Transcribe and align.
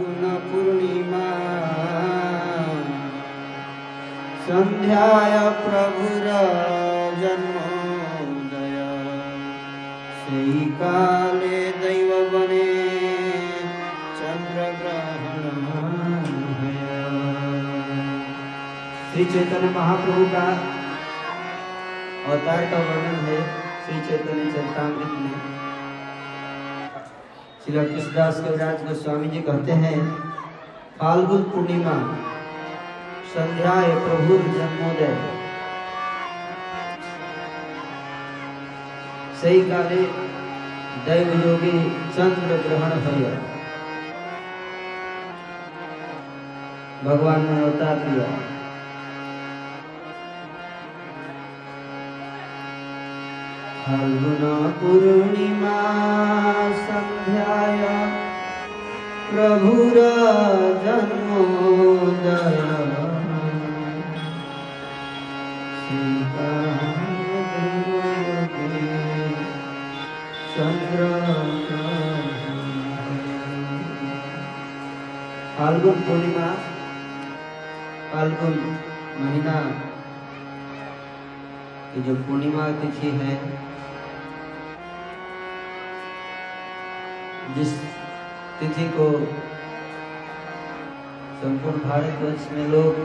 फाल्गुन 0.00 0.24
पूर्णिमा 0.50 1.24
संध्याय 4.44 5.34
प्रभुर 5.64 6.26
जन्मोदय 7.20 8.76
सही 10.22 10.64
काले 10.80 11.60
दैव 11.82 12.10
बने 12.32 12.64
चंद्रग्रहण 14.20 15.68
श्री 19.12 19.24
चैतन्य 19.24 19.72
महाप्रभु 19.78 20.24
का 20.34 20.48
अवतार 22.26 22.64
का 22.70 22.78
वर्णन 22.88 23.24
है। 23.28 23.40
श्री 23.86 24.00
चैतन्य 24.08 24.52
चरितमृत 24.52 25.18
में। 25.20 25.59
श्री 27.70 27.84
कृष्णदास 27.86 28.38
कविराज 28.40 28.82
गोस्वामी 28.84 29.28
जी 29.30 29.40
कहते 29.40 29.72
हैं, 29.72 29.98
फाल्गुन 31.00 31.42
पूर्णिमा 31.42 31.92
संध्या 33.34 33.74
प्रभु 34.06 34.38
जन्मोदय। 34.54 35.14
सही 39.42 39.60
काले 39.70 40.02
दैव 41.06 41.30
योगी 41.46 41.76
चंद्र 42.16 42.58
ग्रहण 42.66 42.98
भय 43.00 43.38
भगवान 47.04 47.46
ने 47.50 47.62
अवतार 47.62 48.06
लिया। 48.08 48.28
पूर्णिमा 54.80 55.78
संध्याय 56.72 57.82
प्रभुर 59.30 59.94
जन्मोदय। 60.84 61.50
चंद्र 70.54 71.00
फाल्गुन 75.58 76.00
पूर्णिमा 76.00 76.54
फाल्गुन 78.12 78.78
महीना। 79.16 79.56
जो 81.96 82.14
पूर्णिमा 82.14 82.70
तिथि 82.70 83.10
है 83.10 83.69
जिस 87.54 87.72
तिथि 88.60 88.84
को 88.88 89.06
संपूर्ण 91.40 91.80
भारतवर्ष 91.80 92.46
में 92.52 92.66
लोग 92.68 92.98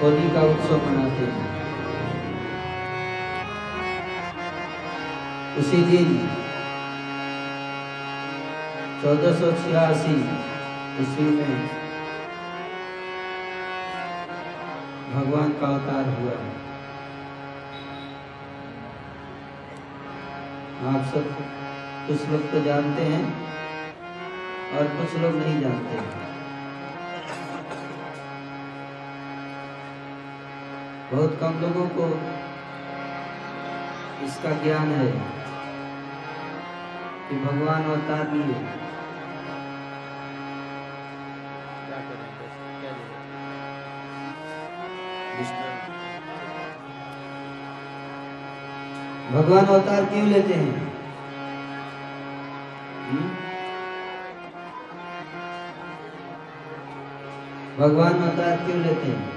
होली 0.00 0.28
का 0.34 0.42
उत्सव 0.50 0.86
मनाते 0.86 1.26
हैं। 1.32 1.50
उसी 5.58 5.82
दिन 5.84 6.16
चौदह 9.02 9.38
सौ 9.40 9.52
छियासी 9.62 10.16
ईस्वी 11.02 11.30
में 11.30 11.54
भगवान 15.14 15.52
का 15.60 15.66
अवतार 15.66 16.04
हुआ। 16.10 16.36
है 16.42 16.71
आप 20.82 21.04
सब 21.06 21.26
कुछ 22.06 22.22
लोग 22.28 22.50
तो 22.52 22.60
जानते 22.62 23.02
हैं 23.04 23.24
और 24.72 24.86
कुछ 24.94 25.14
लोग 25.16 25.34
नहीं 25.34 25.60
जानते 25.60 26.00
बहुत 31.12 31.38
कम 31.40 31.60
लोगों 31.60 31.86
को 31.90 32.08
इसका 34.24 34.56
ज्ञान 34.62 34.90
है 34.92 35.06
कि 37.28 37.38
भगवान 37.38 37.90
अवतार 37.90 38.32
लिए 38.32 38.91
भगवान 49.42 49.66
अवतार 49.66 50.04
क्यों 50.04 50.26
लेते 50.26 50.54
हैं 50.54 50.74
हम्म? 53.06 53.28
भगवान 57.78 58.20
अवतार 58.26 58.56
क्यों 58.56 58.76
लेते 58.82 59.06
हैं 59.06 59.30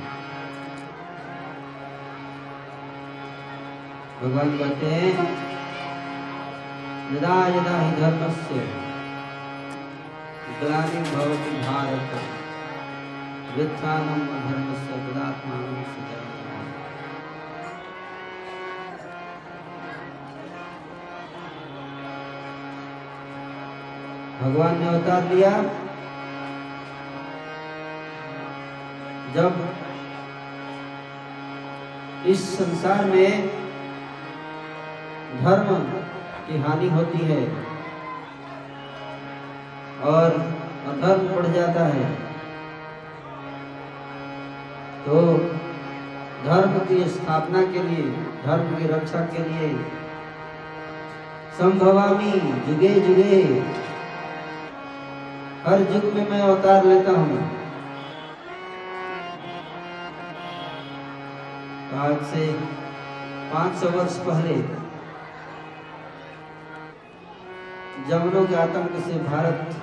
भगवान 4.21 4.57
कहते 4.57 4.91
हैं, 4.95 5.25
यदा 7.15 7.35
यदा 7.55 7.79
ही 7.79 7.91
धर्म 8.01 8.21
से 8.43 8.59
ग्लानि 10.59 11.01
भवति 11.09 11.57
भारत 11.63 12.13
व्युत्थानम 13.55 14.21
अधर्म 14.37 14.69
से 14.85 15.01
तदात्मानं 15.07 15.83
सृजाम्यहम्। 15.83 16.24
भगवान 24.45 24.77
ने 24.79 24.87
अवतार 24.87 25.23
लिया। 25.29 25.51
जब 29.35 29.55
इस 32.25 32.43
संसार 32.57 33.05
में 33.05 33.47
धर्म 35.41 35.71
की 36.47 36.57
हानि 36.57 36.89
होती 36.89 37.21
है 37.29 37.39
और 40.11 40.37
अधर्म 40.91 41.27
बढ़ 41.29 41.47
जाता 41.55 41.85
है 41.87 42.09
तो 45.05 45.23
धर्म 46.45 46.77
की 46.87 47.03
स्थापना 47.09 47.65
के 47.71 47.83
लिए, 47.83 48.05
धर्म 48.45 48.75
की 48.75 48.87
रक्षा 48.87 49.25
के 49.33 49.49
लिए 49.49 49.73
संभवामी 51.59 52.31
जुगे 52.67 52.93
जुगे 52.99 53.41
हर 55.67 55.81
युग 55.81 56.03
में 56.13 56.29
मैं 56.29 56.39
अवतार 56.41 56.83
लेता 56.85 57.11
हूँ। 57.11 57.37
आज 61.99 62.17
से 62.31 62.41
500 63.53 63.89
वर्ष 63.95 64.17
पहले 64.27 64.57
जमनों 68.09 68.45
के 68.47 68.55
आतंक 68.55 68.99
से 69.07 69.19
भारत 69.23 69.73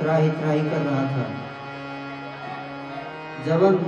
त्राही 0.00 0.30
त्राही 0.32 0.64
कर 0.70 0.80
रहा 0.80 1.04
था, 1.12 1.28
जबन 3.46 3.78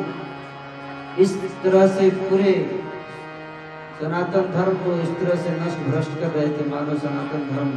इस 1.23 1.37
तरह 1.65 1.87
से 1.97 2.09
पूरे 2.23 2.55
सनातन 3.99 4.51
धर्म 4.53 4.79
को 4.85 4.95
इस 5.03 5.11
तरह 5.19 5.43
से 5.43 5.59
नष्ट 5.59 5.85
भ्रष्ट 5.91 6.19
कर 6.21 6.31
रहे 6.31 6.49
थे 6.49 6.71
मानो 6.71 6.99
सनातन 6.99 7.47
धर्म। 7.51 7.77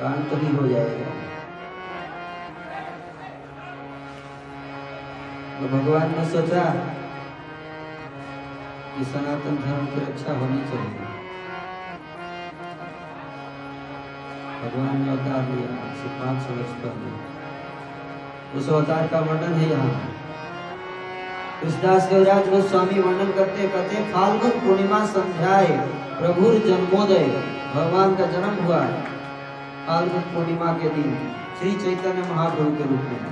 का 0.00 0.08
अंत 0.08 0.30
ही 0.42 0.56
हो 0.56 0.66
जाएगा। 0.68 1.08
तो 5.60 5.68
भगवान 5.68 6.14
ने 6.18 6.24
सोचा 6.30 6.62
कि 8.92 9.04
सनातन 9.04 9.56
धर्म 9.56 9.86
की 9.86 10.00
रक्षा 10.00 10.36
होनी 10.38 10.62
चाहिए। 10.70 11.08
भगवान 14.62 15.02
ने 15.02 15.10
अवतार 15.10 15.50
लिया 15.50 15.92
से 15.94 16.08
पाँच 16.20 16.42
सौ 16.42 16.54
वर्ष 16.54 16.72
पहले। 16.80 17.12
उस 18.58 18.68
अवतार 18.68 19.06
का 19.06 19.20
वर्णन 19.20 19.54
है 19.54 19.68
यहाँ। 19.70 19.92
कृष्णदास 21.60 22.08
कविराज 22.10 22.48
गोस्वामी 22.48 23.00
वर्णन 23.00 23.32
करते 23.32 23.68
कहते 23.68 24.02
फाल्गुन 24.12 24.58
पूर्णिमा 24.60 25.04
संध्याय 25.06 25.66
प्रभुर 26.18 26.58
जन्मोदय, 26.66 27.26
भगवान 27.74 28.14
का 28.16 28.26
जन्म 28.26 28.64
हुआ। 28.64 28.82
फाल्गुन 29.90 30.22
पूर्णिमा 30.32 30.72
के 30.72 30.88
दिन 30.88 31.14
श्री 31.58 31.70
चैतन्य 31.76 32.24
महाप्रभु 32.24 32.76
के 32.76 32.84
रूप 32.88 33.06
में 33.06 33.22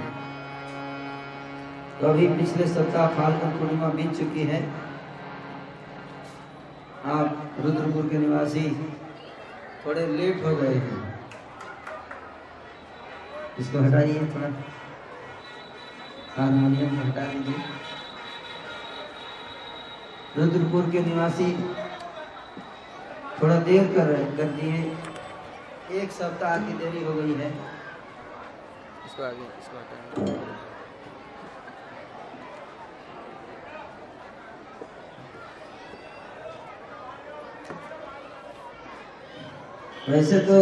तो 2.00 2.06
अभी 2.08 2.26
पिछले 2.28 2.66
सप्ताह 2.68 3.06
फाल्गुन 3.08 3.50
पूर्णिमा 3.58 3.88
बीत 3.88 4.16
चुकी 4.18 4.44
है। 4.44 4.58
आप 7.12 7.60
रुद्रपुर 7.60 8.08
के 8.08 8.18
निवासी 8.18 8.64
थोड़े 9.84 10.06
लेट 10.08 10.44
हो 10.44 10.54
गए 10.56 10.74
हैं। 10.74 10.98
इसको 13.58 13.82
हटाइए 13.84 14.26
थोड़ा। 14.34 14.48
हारमोनियम 16.36 16.96
हटा 17.00 17.26
दीजिए। 17.26 17.60
रुद्रपुर 20.38 20.90
के 20.90 21.04
निवासी 21.04 21.52
थोड़ा 23.42 23.58
देर 23.70 23.92
कर 23.96 24.06
रहे 24.06 24.24
कर 24.36 24.50
दिए। 24.56 24.82
एक 25.90 26.12
सप्ताह 26.12 26.56
की 26.66 26.72
देरी 26.78 27.02
हो 27.04 27.12
गई 27.14 27.34
है। 27.34 27.48
इसको 29.06 29.22
आगे 29.24 29.44
इसको 29.60 29.78
हटा 29.78 29.96
वैसे 40.08 40.38
तो 40.40 40.58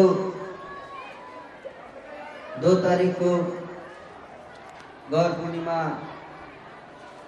दो 2.63 2.75
तारीख 2.83 3.19
को 3.19 3.35
गौर 5.11 5.33
पूर्णिमा 5.33 5.79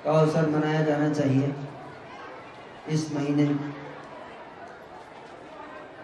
का 0.05 0.19
अवसर 0.21 0.49
मनाया 0.51 0.81
जाना 0.85 1.13
चाहिए 1.15 1.55
इस 2.95 3.13
महीने 3.15 3.45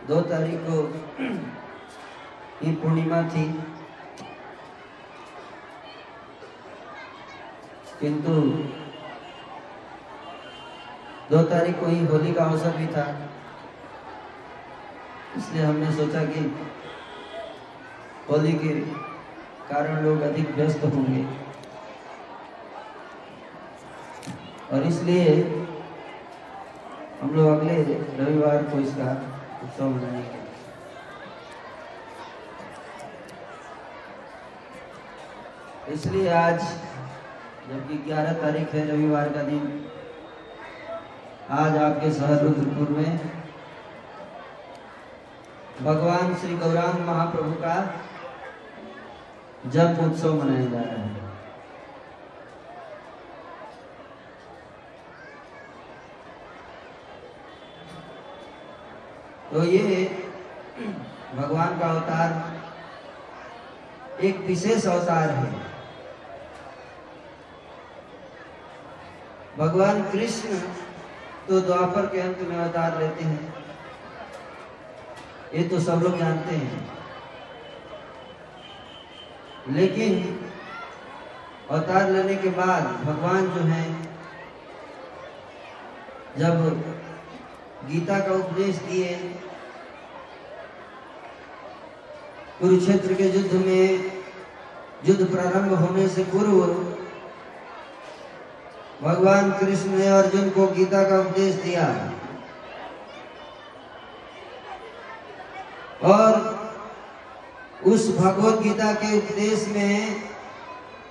दो 0.08 0.20
तारीख 0.30 0.60
को 0.68 0.76
ही 2.62 2.72
पूर्णिमा 2.74 3.22
थी 3.30 3.44
किंतु 8.00 8.32
दो 11.30 11.42
तारीख 11.50 11.80
को 11.80 11.86
ही 11.86 12.04
होली 12.06 12.32
का 12.34 12.44
अवसर 12.44 12.76
भी 12.76 12.86
था 12.86 13.06
इसलिए 15.36 15.62
हमने 15.62 15.92
सोचा 15.92 16.24
कि 16.24 16.40
होली 18.30 18.52
के 18.58 18.74
कारण 19.70 20.04
लोग 20.04 20.20
अधिक 20.22 20.54
व्यस्त 20.56 20.84
होंगे 20.84 21.24
और 24.72 24.86
इसलिए 24.86 25.34
हम 27.20 27.34
लोग 27.34 27.50
अगले 27.50 27.82
रविवार 28.18 28.62
को 28.62 28.78
इसका 28.80 29.12
उत्सव 29.64 29.88
मनाएँगे 29.88 30.43
इसलिए 35.92 36.28
आज, 36.32 36.60
जबकि 37.68 37.96
11 38.04 38.32
तारीख 38.42 38.74
है 38.74 38.86
रविवार 38.88 39.28
का 39.32 39.42
दिन, 39.42 39.64
आज 41.50 41.76
आपके 41.76 42.12
शहर 42.12 42.42
रुद्रपुर 42.42 42.88
में 42.88 43.18
भगवान 45.82 46.34
श्री 46.34 46.56
गौरांग 46.56 47.00
महाप्रभु 47.06 47.52
का 47.62 47.74
जन्म 49.66 49.98
उत्सव 50.04 50.34
मनाया 50.34 50.66
जा 50.70 50.80
रहा 50.80 51.02
है। 51.02 51.12
तो 59.52 59.64
ये 59.64 60.04
भगवान 61.36 61.78
का 61.78 61.86
अवतार 61.88 62.28
एक 64.24 64.36
विशेष 64.46 64.86
अवतार 64.86 65.30
है। 65.30 65.63
भगवान 69.58 70.02
कृष्ण 70.02 70.58
तो 71.48 71.60
द्वापर 71.60 72.06
के 72.06 72.20
अंत 72.20 72.38
में 72.38 72.56
अवतार 72.56 72.98
लेते 72.98 73.24
हैं। 73.24 73.54
ये 75.54 75.62
तो 75.68 75.80
सब 75.80 76.00
लोग 76.02 76.18
जानते 76.18 76.54
हैं। 76.54 76.92
लेकिन 79.70 80.40
अवतार 81.70 82.10
लेने 82.10 82.34
के 82.36 82.48
बाद 82.48 82.82
भगवान 83.04 83.46
जो 83.46 83.60
है, 83.60 83.84
जब 86.38 86.82
गीता 87.90 88.18
का 88.18 88.34
उपदेश 88.34 88.76
दिए, 88.76 89.14
कुरुक्षेत्र 92.60 93.14
के 93.14 93.28
युद्ध 93.30 93.66
में, 93.66 94.12
युद्ध 95.04 95.30
प्रारंभ 95.30 95.72
होने 95.74 96.08
से 96.08 96.24
पूर्व 96.24 96.93
भगवान 99.04 99.50
कृष्ण 99.52 99.90
ने 99.90 100.06
अर्जुन 100.08 100.48
को 100.50 100.66
गीता 100.76 101.02
का 101.08 101.18
उपदेश 101.20 101.54
दिया। 101.62 101.86
और 106.10 106.32
उस 107.84 108.08
भगवत 108.18 108.62
गीता 108.62 108.92
के 108.94 109.16
उपदेश 109.18 109.66
में 109.68 110.22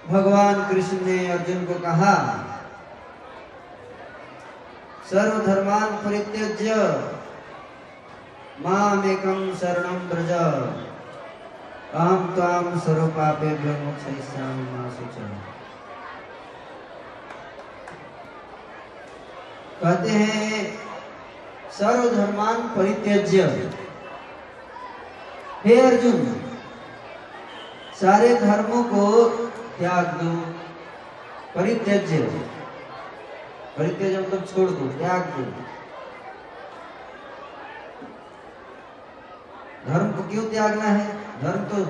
भगवान 0.08 0.64
कृष्ण 0.70 0.98
ने 1.06 1.18
अर्जुन 1.32 1.66
को 1.66 1.80
कहा, 1.80 2.16
सर्वधर्मान 5.12 5.96
परित्यज्य 6.04 6.76
माम 8.62 9.10
एकम 9.12 9.40
शरणम 9.62 10.00
ब्रज 10.10 10.32
अहम 11.94 12.24
ताम 12.38 12.80
सर्व 12.80 13.08
पापे 13.18 13.50
मोक्षयिष्यामि 13.50 14.64
मा 14.70 14.90
शुचः 14.90 15.32
कहते 19.84 20.10
हैं, 20.10 20.80
सर्वधर्मान 21.72 22.56
परित्यज्य। 22.56 23.44
हे 25.66 25.80
अर्जुन, 25.82 26.42
सारे 28.02 28.36
धर्मों 28.36 28.84
को 28.84 29.30
त्याग 29.78 30.06
दो, 30.06 30.36
परित्यज्य। 31.56 32.18
परित्यज्य 33.78 34.20
मतलब 34.20 34.46
छोड़ 34.46 34.70
दो, 34.70 34.88
त्याग 34.88 35.22
दो। 35.22 35.44
धर्म 39.94 40.12
को 40.12 40.30
क्यों 40.30 40.44
त्यागना 40.44 40.84
है? 40.84 41.08
धर्म 41.42 41.64
तो 41.64 41.84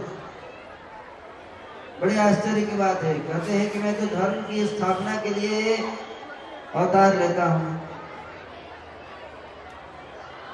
बड़े 2.01 2.17
आश्चर्य 2.19 2.61
की 2.61 2.77
बात 2.77 3.03
है। 3.03 3.19
कहते 3.19 3.51
हैं 3.51 3.69
कि 3.69 3.79
मैं 3.79 3.99
तो 3.99 4.15
धर्म 4.15 4.41
की 4.41 4.67
स्थापना 4.67 5.15
के 5.15 5.29
लिए 5.29 5.77
अवतार 6.75 7.15
लेता 7.15 7.45
हूँ। 7.45 7.82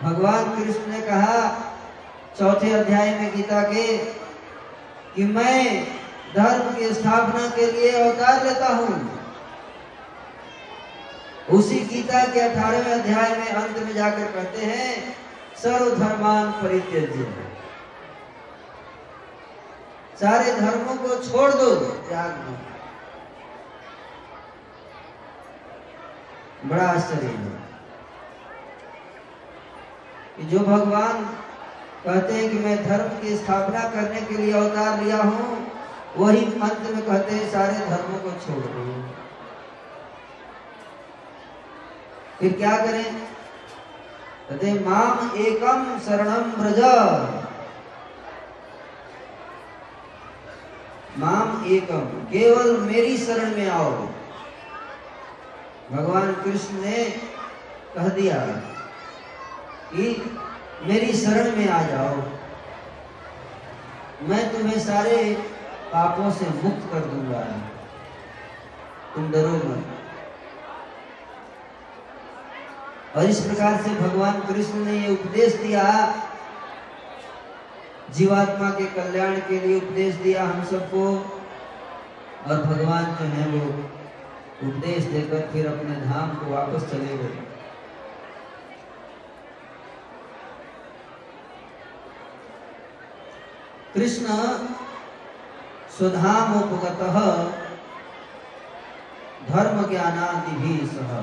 भगवान 0.03 0.55
कृष्ण 0.55 0.87
ने 0.87 1.01
कहा, 1.01 1.49
चौथे 2.39 2.71
अध्याय 2.71 3.19
में 3.19 3.37
गीता 3.37 3.61
के, 3.61 3.97
कि 5.15 5.23
मैं 5.23 5.85
धर्म 6.35 6.75
की 6.75 6.93
स्थापना 6.93 7.49
के 7.49 7.71
लिए 7.71 7.91
अवतार 7.91 8.45
लेता 8.45 8.67
हूँ। 8.67 9.19
उसी 11.49 11.79
गीता 11.79 12.23
के 12.23 12.39
अठारहवें 12.39 12.93
अध्याय 12.93 13.37
में 13.37 13.47
अंत 13.47 13.77
में 13.77 13.93
जाकर 13.93 14.25
कहते 14.25 14.65
हैं, 14.65 15.15
सर्वधर्मान 15.63 16.51
परित्यज्य। 16.51 17.43
सारे 20.21 20.53
धर्मों 20.53 20.95
को 20.95 21.23
छोड़ 21.23 21.51
दो, 21.51 21.75
त्याग 21.75 22.31
दो। 22.31 22.57
बड़ा 26.69 26.87
आश्चर्य 26.87 27.27
है। 27.27 27.68
कि 30.39 30.45
जो 30.45 30.59
भगवान 30.65 31.23
कहते 32.03 32.33
हैं 32.33 32.49
कि 32.51 32.59
मैं 32.59 32.75
धर्म 32.83 33.09
की 33.21 33.35
स्थापना 33.37 33.79
करने 33.89 34.21
के 34.21 34.35
लिए 34.35 34.53
अवतार 34.53 35.01
लिया 35.03 35.17
हूँ, 35.19 35.47
वही 36.17 36.45
अंत 36.45 36.85
में 36.93 37.01
कहते 37.01 37.35
हैं 37.35 37.49
सारे 37.51 37.73
धर्मों 37.87 38.19
को 38.19 38.31
छोड़ 38.45 38.63
दो। 38.65 38.83
फिर 42.39 42.53
क्या 42.53 42.77
करें? 42.77 43.03
कहते 44.49 44.73
माम 44.85 45.35
एकम 45.37 45.97
शरणम 45.99 46.51
ब्रज 46.53 46.79
माम 51.19 51.65
एकम, 51.67 52.07
केवल 52.31 52.77
मेरी 52.81 53.17
शरण 53.17 53.55
में 53.55 53.69
आओ। 53.69 53.91
भगवान 55.91 56.33
कृष्ण 56.43 56.81
ने 56.81 57.03
कह 57.95 58.07
दिया 58.15 58.35
कि 59.93 60.37
मेरी 60.83 61.13
शरण 61.13 61.55
में 61.57 61.69
आ 61.69 61.83
जाओ। 61.83 62.15
मैं 64.21 64.53
तुम्हें 64.53 64.79
सारे 64.79 65.33
पापों 65.93 66.31
से 66.31 66.45
मुक्त 66.45 66.93
कर 66.93 66.99
दूँगा। 66.99 67.41
तुम 69.15 69.31
डरो 69.31 69.49
मत। 69.49 69.85
और 73.15 73.25
इस 73.25 73.39
प्रकार 73.39 73.81
से 73.81 73.89
भगवान 73.89 74.39
कृष्ण 74.39 74.73
ने 74.73 74.99
ये 74.99 75.11
उपदेश 75.13 75.55
दिया। 75.55 76.15
जीवात्मा 78.11 78.69
के 78.69 78.85
कल्याण 78.85 79.35
के 79.35 79.59
लिए 79.59 79.77
उपदेश 79.77 80.15
दिया 80.15 80.43
हम 80.43 80.63
सबको। 80.63 81.35
और 82.47 82.63
भगवान 82.63 83.05
जो 83.05 83.25
है 83.25 83.47
वो 83.47 83.67
उपदेश 84.67 85.03
देकर 85.03 85.49
फिर 85.53 85.67
अपने 85.67 85.95
धाम 85.95 86.29
को 86.29 86.51
वापस 86.51 86.91
चले 86.91 87.17
गए। 87.17 87.48
कृष्ण 93.93 94.25
स्वधामोपगत 95.97 96.99
धर्म 99.49 99.89
ज्ञानादि 99.89 100.51
भी 100.51 100.87
सह। 100.87 101.21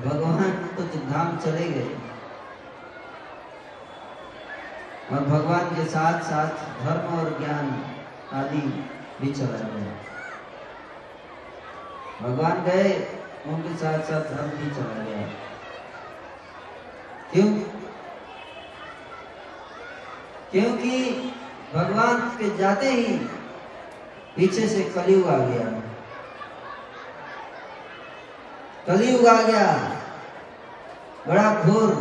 भगवान 0.00 0.52
तो 0.52 0.82
धाम 0.82 1.38
चले 1.38 1.68
गए। 1.68 1.98
और 5.12 5.20
भगवान 5.24 5.76
के 5.76 5.84
साथ 5.84 6.20
साथ 6.20 6.48
धर्म 6.84 7.18
और 7.18 7.38
ज्ञान 7.38 7.94
आदि 8.32 8.88
भी 9.20 9.32
चला 9.32 9.58
गया। 9.58 9.92
भगवान 12.22 12.64
गए, 12.64 13.18
उनके 13.46 13.76
साथ 13.76 13.98
साथ 13.98 14.20
धर्म 14.20 14.50
भी 14.50 14.70
चला 14.70 15.04
गया। 15.04 15.28
क्यों? 17.32 17.69
क्योंकि 20.52 21.10
भगवान 21.74 22.20
के 22.38 22.56
जाते 22.56 22.90
ही 22.90 23.18
पीछे 24.36 24.68
से 24.68 24.84
कलयुग 24.84 25.28
आ 25.28 25.36
गया। 25.38 25.80
कलयुग 28.86 29.26
आ 29.26 29.42
गया। 29.42 29.96
बड़ा 31.28 31.64
घोर, 31.64 31.94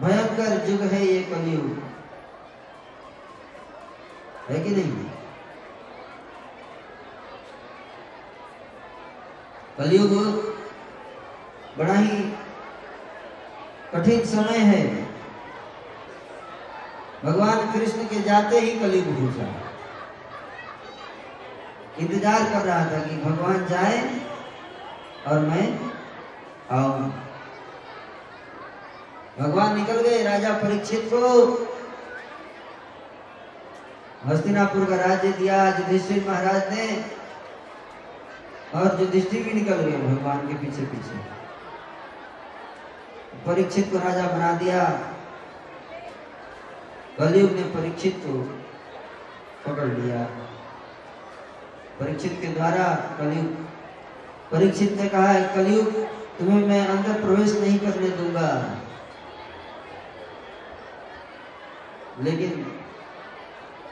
भयंकर 0.00 0.70
युग 0.70 0.80
है 0.80 1.04
ये 1.04 1.22
कलयुग। 1.22 1.82
है 4.48 4.60
कि 4.60 4.70
नहीं? 4.70 5.04
कलयुग 9.78 10.10
बड़ा 11.78 11.94
ही 11.94 12.32
कठिन 13.94 14.24
समय 14.24 14.58
है। 14.58 15.09
भगवान 17.24 17.72
कृष्ण 17.72 18.04
के 18.04 18.20
जाते 18.22 18.60
ही 18.60 18.70
कलयुग 18.80 19.08
घुसा 19.16 19.48
इंतज़ार 21.98 22.44
कर 22.52 22.64
रहा 22.66 22.84
था 22.84 23.00
कि 23.04 23.16
भगवान 23.22 23.66
जाए 23.66 23.98
और 25.28 25.38
मैं 25.40 25.64
आऊ। 26.72 27.10
भगवान 29.38 29.76
निकल 29.76 30.00
गए, 30.02 30.22
राजा 30.22 30.52
परीक्षित 30.58 31.08
को 31.12 31.20
हस्तिनापुर 34.26 34.84
का 34.84 34.96
राज्य 34.96 35.32
दिया, 35.32 35.56
युधिष्ठिर 35.68 36.24
महाराज 36.28 36.72
ने, 36.72 36.86
और 38.74 39.00
युधिष्ठिर 39.00 39.42
भी 39.42 39.52
निकल 39.52 39.76
गए 39.76 39.98
भगवान 39.98 40.46
के 40.48 40.54
पीछे 40.56 40.82
पीछे 40.86 41.18
परीक्षित 43.46 43.92
को 43.92 43.98
राजा 43.98 44.26
बना 44.28 44.52
दिया। 44.54 44.82
कलयुग 47.20 47.52
ने 47.52 47.62
परीक्षित 47.62 48.22
को 48.26 48.60
पकड़ 49.66 49.88
लिया। 49.88 50.24
परीक्षित 52.00 52.38
के 52.40 52.46
द्वारा 52.46 52.94
कलयुग। 53.18 53.46
परीक्षित 54.52 54.92
ने 54.92 55.08
कहा 55.08 55.26
है 55.26 55.54
कलयुग, 55.54 56.06
तुम्हें 56.38 56.66
मैं 56.66 56.86
अंदर 56.86 57.20
प्रवेश 57.20 57.52
नहीं 57.52 57.78
करने 57.78 58.08
दूँगा। 58.08 58.76
लेकिन 62.20 62.50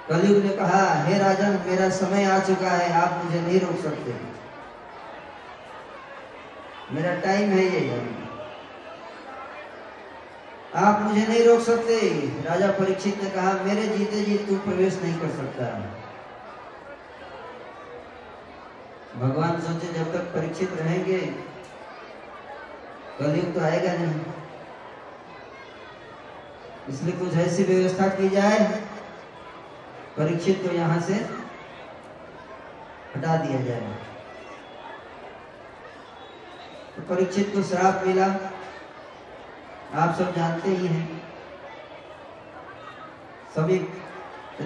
कलयुग 0.08 0.44
ने 0.44 0.48
कहा, 0.48 1.02
हे 1.02 1.18
राजन, 1.18 1.64
मेरा 1.66 1.88
समय 1.88 2.24
आ 2.24 2.38
चुका 2.38 2.70
है, 2.70 2.92
आप 2.92 3.24
मुझे 3.24 3.40
नहीं 3.40 3.60
रोक 3.60 3.78
सकते। 3.82 4.14
मेरा 6.94 7.14
टाइम 7.14 7.50
है 7.50 7.64
ये 7.64 7.80
आप 10.78 11.00
मुझे 11.02 11.26
नहीं 11.26 11.44
रोक 11.44 11.60
सकते। 11.60 12.00
राजा 12.44 12.70
परीक्षित 12.70 13.22
ने 13.22 13.30
कहा, 13.30 13.52
मेरे 13.52 13.86
जीते 13.88 14.22
जी 14.22 14.36
तू 14.38 14.56
प्रवेश 14.56 14.98
नहीं 15.02 15.20
कर 15.20 15.30
सकता। 15.30 15.64
भगवान 19.18 19.60
सोचे, 19.60 19.92
जब 19.92 20.12
तक 20.12 20.34
परीक्षित 20.34 20.72
रहेंगे, 20.72 21.18
कलयुग 23.18 23.54
तो 23.54 23.60
आएगा 23.60 23.92
नहीं। 23.92 24.20
इसलिए 26.88 27.16
कुछ 27.16 27.34
ऐसी 27.36 27.64
व्यवस्था 27.64 28.08
की 28.08 28.28
जाए, 28.28 28.58
परीक्षित 30.16 30.62
को 30.62 30.74
यहाँ 30.74 31.00
से 31.00 31.14
हटा 33.16 33.36
दिया 33.36 33.60
जाए। 33.60 33.96
तो 36.96 37.14
परीक्षित 37.14 37.52
को 37.54 37.62
श्राप 37.62 38.06
मिला। 38.06 38.28
आप 39.94 40.14
सब 40.14 40.34
जानते 40.34 40.68
ही 40.68 40.86
हैं। 40.86 41.32
सभी 43.54 43.88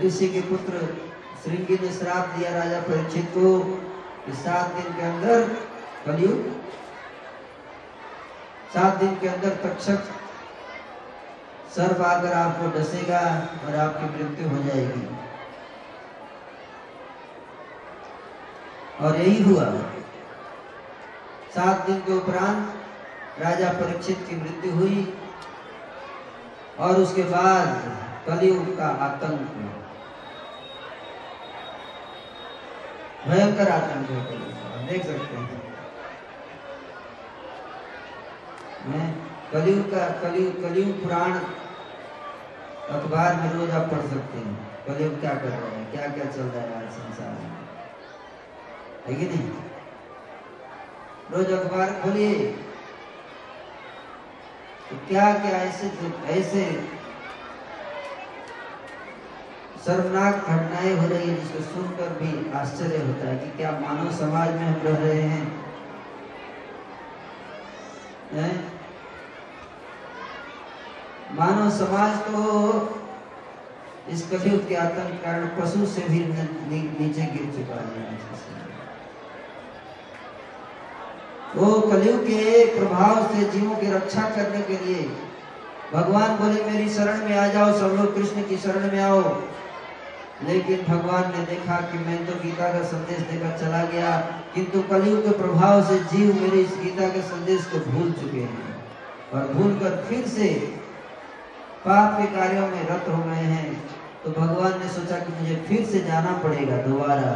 ऋषि 0.07 0.29
के 0.29 0.41
पुत्र 0.41 0.97
श्रृंगी 1.45 1.75
ने 1.75 1.93
श्राप 1.93 2.27
दिया, 2.29 2.53
राजा 2.53 2.81
परीक्षित 2.81 3.25
को 3.25 4.35
सात 4.35 4.73
दिन 4.73 4.93
के 4.95 5.03
अंदर, 5.03 5.49
कलयुग, 6.07 6.63
सात 8.75 8.97
दिन 8.97 9.19
के 9.19 9.29
अंदर 9.29 9.49
तक्षक, 9.49 9.99
सर्प 11.77 12.01
आकर 12.01 12.33
आपको 12.33 12.79
डसेगा 12.79 13.49
और 13.67 13.77
आपकी 13.77 14.05
मृत्यु 14.05 14.49
हो 14.49 14.63
जाएगी। 14.63 15.17
और 19.01 19.17
यही 19.17 19.43
हुआ। 19.43 19.65
सात 21.55 21.87
दिन 21.87 22.01
के 22.01 22.13
उपरांत 22.13 22.82
राजा 23.39 23.69
परीक्षित 23.73 24.27
की 24.29 24.37
मृत्यु 24.37 24.73
हुई 24.73 25.19
और 26.79 26.97
उसके 26.97 27.23
बाद 27.23 27.69
कलयुग 28.27 28.79
का 28.79 28.87
आतंक 28.87 29.41
हुआ। 29.41 29.73
भयंकर 33.29 33.69
आतंक 33.69 34.11
है 34.11 34.25
कलयुग 34.25 34.89
देख 34.89 35.07
सकते 35.07 35.37
हैं। 35.37 35.75
मैं 38.87 39.15
कलयुग 39.53 39.87
का, 39.87 40.09
कलयुग 40.09 40.63
कलयुग 40.63 41.03
पुराण 41.03 41.33
अखबार 42.95 43.35
में 43.35 43.53
रोज 43.53 43.71
आप 43.71 43.91
पढ़ 43.91 44.01
सकते 44.01 44.39
हैं। 44.39 44.87
कलयुग 44.87 45.21
क्या 45.21 45.35
कर 45.35 45.49
रहा 45.49 45.69
है? 45.69 45.85
क्या 45.85 46.09
क्या 46.09 46.25
चल 46.25 46.43
रहा 46.43 46.63
है 46.63 46.87
आज 46.87 46.93
संसार 46.93 47.29
में? 47.29 47.53
है 49.07 49.15
कि 49.15 49.27
नहीं? 49.27 49.51
रोज 51.31 51.53
अखबार 51.53 51.89
खोलिए। 51.89 52.65
तो 54.93 54.99
क्या 55.09 55.27
क्या 55.35 55.59
ऐसे 55.59 55.87
ऐसे 56.31 56.63
शर्मनाक 59.85 60.49
घटनाएँ 60.49 60.93
हो 60.97 61.07
रही 61.09 61.29
है 61.29 61.37
जिसको 61.37 61.61
सुनकर 61.65 62.09
भी 62.19 62.51
आश्चर्य 62.53 62.99
होता 62.99 63.29
है 63.29 63.37
कि 63.39 63.57
क्या 63.57 63.71
मानव 63.79 64.11
समाज 64.17 64.51
में 64.55 64.67
हम 64.67 64.83
रह 64.83 64.99
रहे 64.99 65.23
हैं 65.23 65.47
है? 68.35 68.51
मानव 71.31 71.71
समाज 71.79 72.19
तो 72.27 72.43
इस 74.13 74.29
कलयुग 74.31 74.69
के 74.69 74.75
आतंक 74.77 75.21
कारण 75.25 75.49
पशु 75.61 75.87
से 75.87 76.09
भी 76.09 76.21
नीचे 76.21 77.27
गिर 77.33 77.51
चुका 77.57 77.81
है। 77.81 78.01
वो 81.57 81.81
कलयुग 81.81 82.21
के 82.23 82.65
प्रभाव 82.79 83.27
से 83.35 83.45
जीवों 83.45 83.77
की 83.77 83.91
रक्षा 83.91 84.23
करने 84.31 84.63
के 84.63 84.85
लिए। 84.85 85.03
भगवान 85.95 86.37
बोले, 86.37 86.63
मेरी 86.65 86.89
शरण 86.89 87.25
में 87.29 87.39
आ 87.39 87.47
जाओ, 87.47 87.73
सब 87.79 87.97
लोग 87.97 88.15
कृष्ण 88.15 88.43
की 88.43 88.57
शरण 88.57 88.91
में 88.93 89.03
आओ। 89.03 89.23
लेकिन 90.45 90.85
भगवान 90.89 91.31
ने 91.31 91.45
देखा 91.47 91.77
कि 91.81 91.99
मैं 91.99 92.27
तो 92.27 92.33
गीता 92.43 92.73
का 92.73 92.83
संदेश 92.83 93.19
देकर 93.19 93.59
चला 93.59 93.85
गया, 93.85 94.17
किंतु 94.55 94.83
कलयुग 94.83 95.23
के 95.25 95.33
प्रभाव 95.39 95.83
से 95.85 95.99
जीव 96.13 96.35
मेरे 96.41 96.61
इस 96.61 96.79
गीता 96.83 97.09
के 97.09 97.21
संदेश 97.23 97.65
को 97.65 97.79
भूल 97.91 98.13
चुके 98.13 98.41
हैं 98.41 98.77
और 99.33 99.53
भूल 99.53 99.75
कर 99.75 100.05
फिर 100.09 100.27
से 100.29 100.49
पाप 101.85 102.19
के 102.21 102.27
कार्यों 102.37 102.67
में 102.69 102.83
रत 102.89 103.09
हो 103.09 103.23
गए 103.23 103.47
हैं। 103.53 103.83
तो 104.25 104.31
भगवान 104.31 104.79
ने 104.81 104.89
सोचा 104.89 105.19
कि 105.19 105.33
मुझे 105.41 105.55
फिर 105.69 105.85
से 105.87 105.99
जाना 105.99 106.33
पड़ेगा, 106.39 106.77
दोबारा 106.77 107.31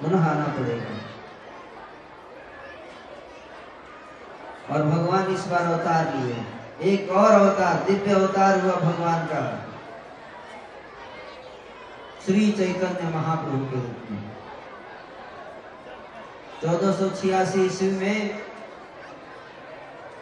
पुनः 0.00 0.30
आना 0.30 0.46
पड़ेगा। 0.58 1.09
और 4.70 4.82
भगवान 4.82 5.32
इस 5.34 5.46
बार 5.46 5.62
अवतार 5.62 6.14
लिए। 6.14 6.44
एक 6.92 7.10
और 7.10 7.30
अवतार, 7.30 7.82
दिव्य 7.84 8.14
अवतार 8.14 8.60
हुआ 8.60 8.74
भगवान 8.74 9.26
का। 9.26 9.42
श्री 12.26 12.50
चैतन्य 12.52 13.08
महाप्रभु 13.14 13.64
के 13.66 13.76
रूप 13.76 14.10
में। 14.10 14.22
चौदह 16.62 16.92
सौ 16.92 17.08
छियासी 17.10 17.64
ईस्वी 17.66 17.90
में 17.90 18.40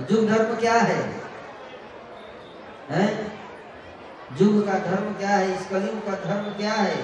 जुग 0.00 0.28
धर्म 0.28 0.54
क्या 0.56 0.74
है? 0.74 1.14
हैं? 2.90 3.38
जुग 4.32 4.66
का 4.66 4.78
धर्म 4.78 5.12
क्या 5.12 5.28
है? 5.28 5.54
इस 5.54 5.66
कलयुग 5.66 6.06
का 6.06 6.12
धर्म 6.12 6.50
क्या 6.56 6.72
है? 6.72 6.96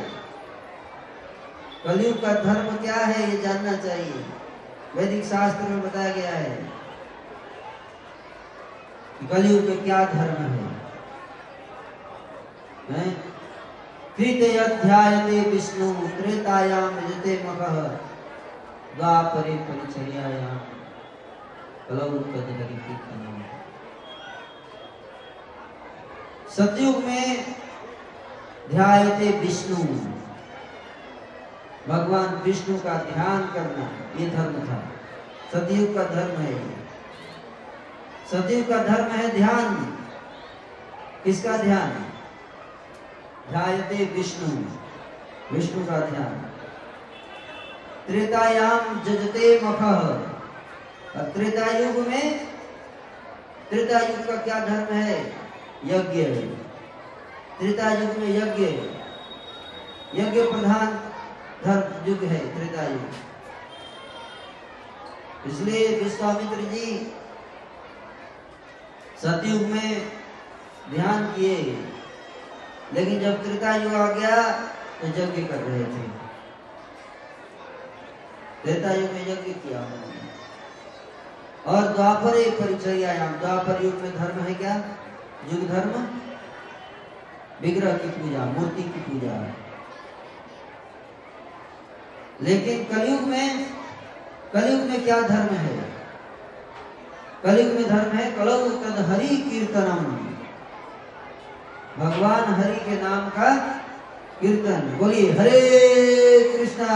कलयुग 1.84 2.22
का 2.22 2.32
धर्म 2.34 2.76
क्या 2.76 2.94
है? 2.94 3.30
ये 3.30 3.42
जानना 3.42 3.76
चाहिए। 3.76 4.24
वैदिक 4.96 5.24
शास्त्र 5.24 5.68
में 5.68 5.82
बताया 5.82 6.12
गया 6.12 6.30
है 6.30 6.72
कलयुग 9.32 9.64
में 9.64 9.84
क्या 9.84 10.04
धर्म 10.04 10.42
है। 10.42 10.62
हैं? 12.90 13.31
अध्यायते 14.58 15.50
विष्णु 15.50 15.92
यजते 16.96 17.36
द्वापरे 18.96 19.56
कलौ 21.88 22.08
सतयुग 26.50 27.04
में 27.04 27.54
ध्यायते 28.70 29.38
विष्णु। 29.38 29.76
भगवान 31.88 32.42
विष्णु 32.44 32.78
का 32.78 32.94
ध्यान 32.94 33.50
करना, 33.54 33.88
ये 34.20 34.30
धर्म 34.30 34.54
था। 34.54 34.82
सतयुग 35.52 35.94
का 35.94 36.04
धर्म 36.04 36.40
है 36.40 36.70
सतयुग 38.32 38.68
का 38.68 38.82
धर्म 38.82 39.12
है 39.12 39.36
ध्यान। 39.36 39.98
किसका 41.24 41.56
ध्यान? 41.56 42.11
ध्यायते 43.50 44.04
विष्णु। 44.04 44.64
विष्णु 45.52 45.86
का 45.86 46.00
ध्यान। 46.00 46.34
त्रेतायाम 48.06 49.02
जजते 49.02 49.60
मख। 49.64 49.78
त्रेता 51.34 51.66
युग 51.78 52.06
में 52.08 52.46
त्रेता 53.70 53.98
युग 54.00 54.26
का 54.26 54.36
क्या 54.36 54.58
धर्म 54.64 54.94
है? 54.94 55.32
यज्ञ। 55.84 56.24
त्रेता 57.58 57.92
युग 57.92 58.16
में 58.18 58.28
यज्ञ। 58.28 58.64
यज्ञ 60.14 60.42
प्रधान 60.42 61.10
धर्म 61.64 62.10
युग 62.10 62.24
है 62.24 62.54
त्रेता 62.54 62.82
युग 62.82 63.10
इसलिए 65.46 66.00
विश्वामित्र 66.00 66.56
जी 66.56 67.14
सतयुग 69.22 69.62
में 69.62 70.12
ध्यान 70.90 71.32
किए। 71.32 71.91
लेकिन 72.94 73.20
जब 73.20 73.42
त्रेता 73.44 73.74
युग 73.76 73.94
आ 73.94 74.10
गया 74.12 74.42
तो 75.00 75.08
यज्ञ 75.08 75.42
कर 75.42 75.56
रहे 75.56 75.84
थे। 75.84 76.02
त्रेता 78.62 78.92
युग 78.92 79.10
में 79.10 79.22
यज्ञ 79.22 79.52
किया 79.52 79.80
और 81.66 81.86
द्वापर 81.88 82.36
एक 82.36 82.60
परिचय 82.60 83.04
आया। 83.04 83.26
द्वापर 83.32 83.84
युग 83.84 83.94
में 83.94 84.18
धर्म 84.18 84.38
है 84.38 84.54
क्या? 84.54 84.74
युग 85.52 85.68
धर्म? 85.68 85.90
विग्रह 87.62 87.96
की 87.98 88.08
पूजा, 88.08 88.44
मूर्ति 88.44 88.82
की 88.82 89.00
पूजा। 89.00 89.34
लेकिन 92.42 92.84
कलयुग 92.84 93.20
में 93.20 93.66
कलयुग 94.52 94.80
में 94.80 95.04
क्या 95.04 95.20
धर्म 95.20 95.54
है? 95.56 95.76
कलयुग 97.44 97.72
में 97.74 97.88
धर्म 97.88 98.16
है 98.16 98.30
कलौ 98.32 98.58
तद 98.70 98.98
हरि 99.10 99.36
कीर्तनम। 99.36 100.31
भगवान 101.98 102.54
हरि 102.54 102.74
के 102.74 103.02
नाम 103.02 103.28
का 103.28 103.56
कीर्तन। 104.40 104.98
बोलिए, 104.98 105.32
हरे 105.32 106.58
कृष्णा। 106.58 106.94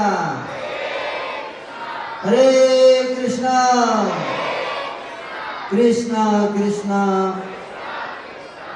हरे 2.22 3.02
कृष्णा। 3.14 3.74
कृष्णा 5.70 6.46
कृष्णा। 6.46 7.32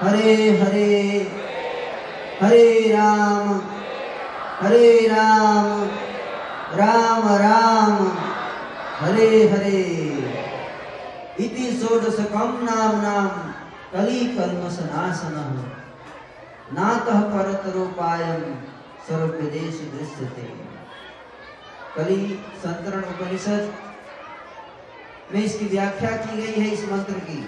हरे 0.00 0.50
हरे। 0.50 1.32
हरे 2.42 2.92
राम। 2.92 3.60
हरे 4.66 5.08
राम। 5.08 5.84
राम 6.78 7.28
राम। 7.36 8.08
हरे 9.00 9.48
हरे। 9.48 9.86
इति 11.40 11.80
षोडशकं 11.82 12.64
नाम 12.64 13.00
नाम 13.00 13.28
कली 13.92 14.20
कल्मषनाशनः 14.20 15.79
नातः 16.72 17.20
परतरोपायं 17.20 18.42
सर्वप्रदेश 19.08 19.80
दृश्यते। 19.94 20.42
कली 21.96 22.44
संतरण 22.56 23.02
उपनिषद 23.04 23.72
में 25.32 25.44
इसकी 25.44 25.66
व्याख्या 25.66 26.10
की 26.10 26.36
गई 26.36 26.62
है 26.62 26.70
इस 26.70 26.84
मंत्र 26.92 27.12
की। 27.12 27.40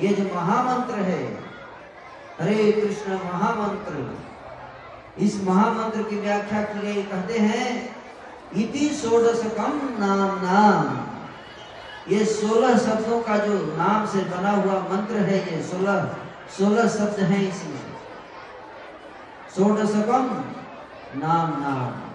ये 0.00 0.14
जो 0.14 0.24
महामंत्र 0.34 0.94
है, 0.94 1.22
हरे 2.40 2.72
कृष्ण 2.72 3.14
महामंत्र, 3.14 4.16
इस 5.18 5.42
महामंत्र 5.44 6.02
की 6.02 6.16
व्याख्या 6.16 6.62
की 6.62 6.80
गई 6.80 7.02
कहते 7.02 7.38
हैं, 7.38 7.96
इति 8.56 8.88
षोडशकम 8.94 9.80
नाम 9.98 10.40
नाम। 10.44 11.08
ये 12.12 12.24
सोलह 12.24 12.78
शब्दों 12.78 13.20
का 13.22 13.36
जो 13.36 13.54
नाम 13.76 14.06
से 14.06 14.20
बना 14.30 14.50
हुआ 14.50 14.78
मंत्र 14.90 15.16
है 15.16 15.38
ये 15.52 15.62
सोलह 15.62 16.16
सोलह 16.58 16.88
शब्द 16.88 17.20
हैं 17.20 17.48
इसमें। 17.48 17.91
षोडशकम 19.56 20.44
नाम 21.16 21.62
नाम। 21.62 22.12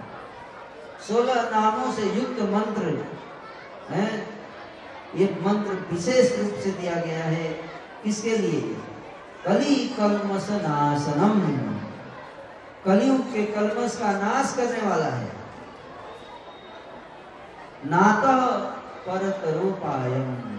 सोलह 1.02 1.34
नामों 1.34 1.92
से 1.92 2.02
युक्त 2.02 2.42
मंत्र, 2.42 3.06
है? 3.88 4.26
ये 5.14 5.38
मंत्र 5.42 5.94
विशेष 5.94 6.38
रूप 6.38 6.54
से 6.54 6.70
दिया 6.70 6.94
गया 6.94 7.24
है। 7.24 7.48
किसके 8.04 8.36
लिए? 8.36 8.80
कली 9.46 9.88
कलमस 9.88 10.50
नाशनम 10.50 11.40
कलयुग 12.84 13.32
के 13.32 13.44
कलमस 13.44 13.98
का 13.98 14.12
नाश 14.12 14.54
करने 14.56 14.88
वाला 14.88 15.06
है। 15.06 15.32
नातः 17.86 18.46
परतरोपायम। 19.08 20.58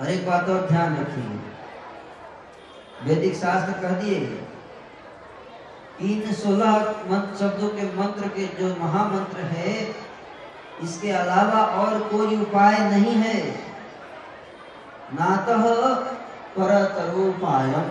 हर 0.00 0.12
एक 0.12 0.26
बात 0.26 0.48
और 0.48 0.66
ध्यान 0.68 0.96
रखिए। 0.96 1.49
वैदिक 3.04 3.34
शास्त्र 3.34 3.72
कह 3.72 3.88
दिए 3.88 4.46
इन 6.00 6.32
सोलह 6.32 6.78
मंत्र 6.80 7.36
शब्दों 7.38 7.68
के 7.68 7.96
मंत्र 7.96 8.28
के 8.28 8.46
जो 8.46 8.76
महामंत्र 8.80 9.38
है, 9.38 9.94
इसके 10.82 11.10
अलावा 11.10 11.64
और 11.64 12.00
कोई 12.00 12.40
उपाय 12.40 12.78
नहीं 12.78 13.14
है। 13.14 13.50
नातः 15.14 15.64
परतरोपायम। 16.58 17.82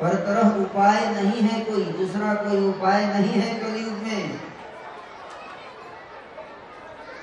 परतरह 0.00 0.62
उपाय 0.62 1.14
नहीं 1.14 1.40
है 1.40 1.64
कोई, 1.64 1.84
दूसरा 1.84 2.34
कोई 2.34 2.68
उपाय 2.68 3.06
नहीं 3.06 3.32
है 3.32 3.58
कलयुग 3.58 3.92
में। 3.92 4.40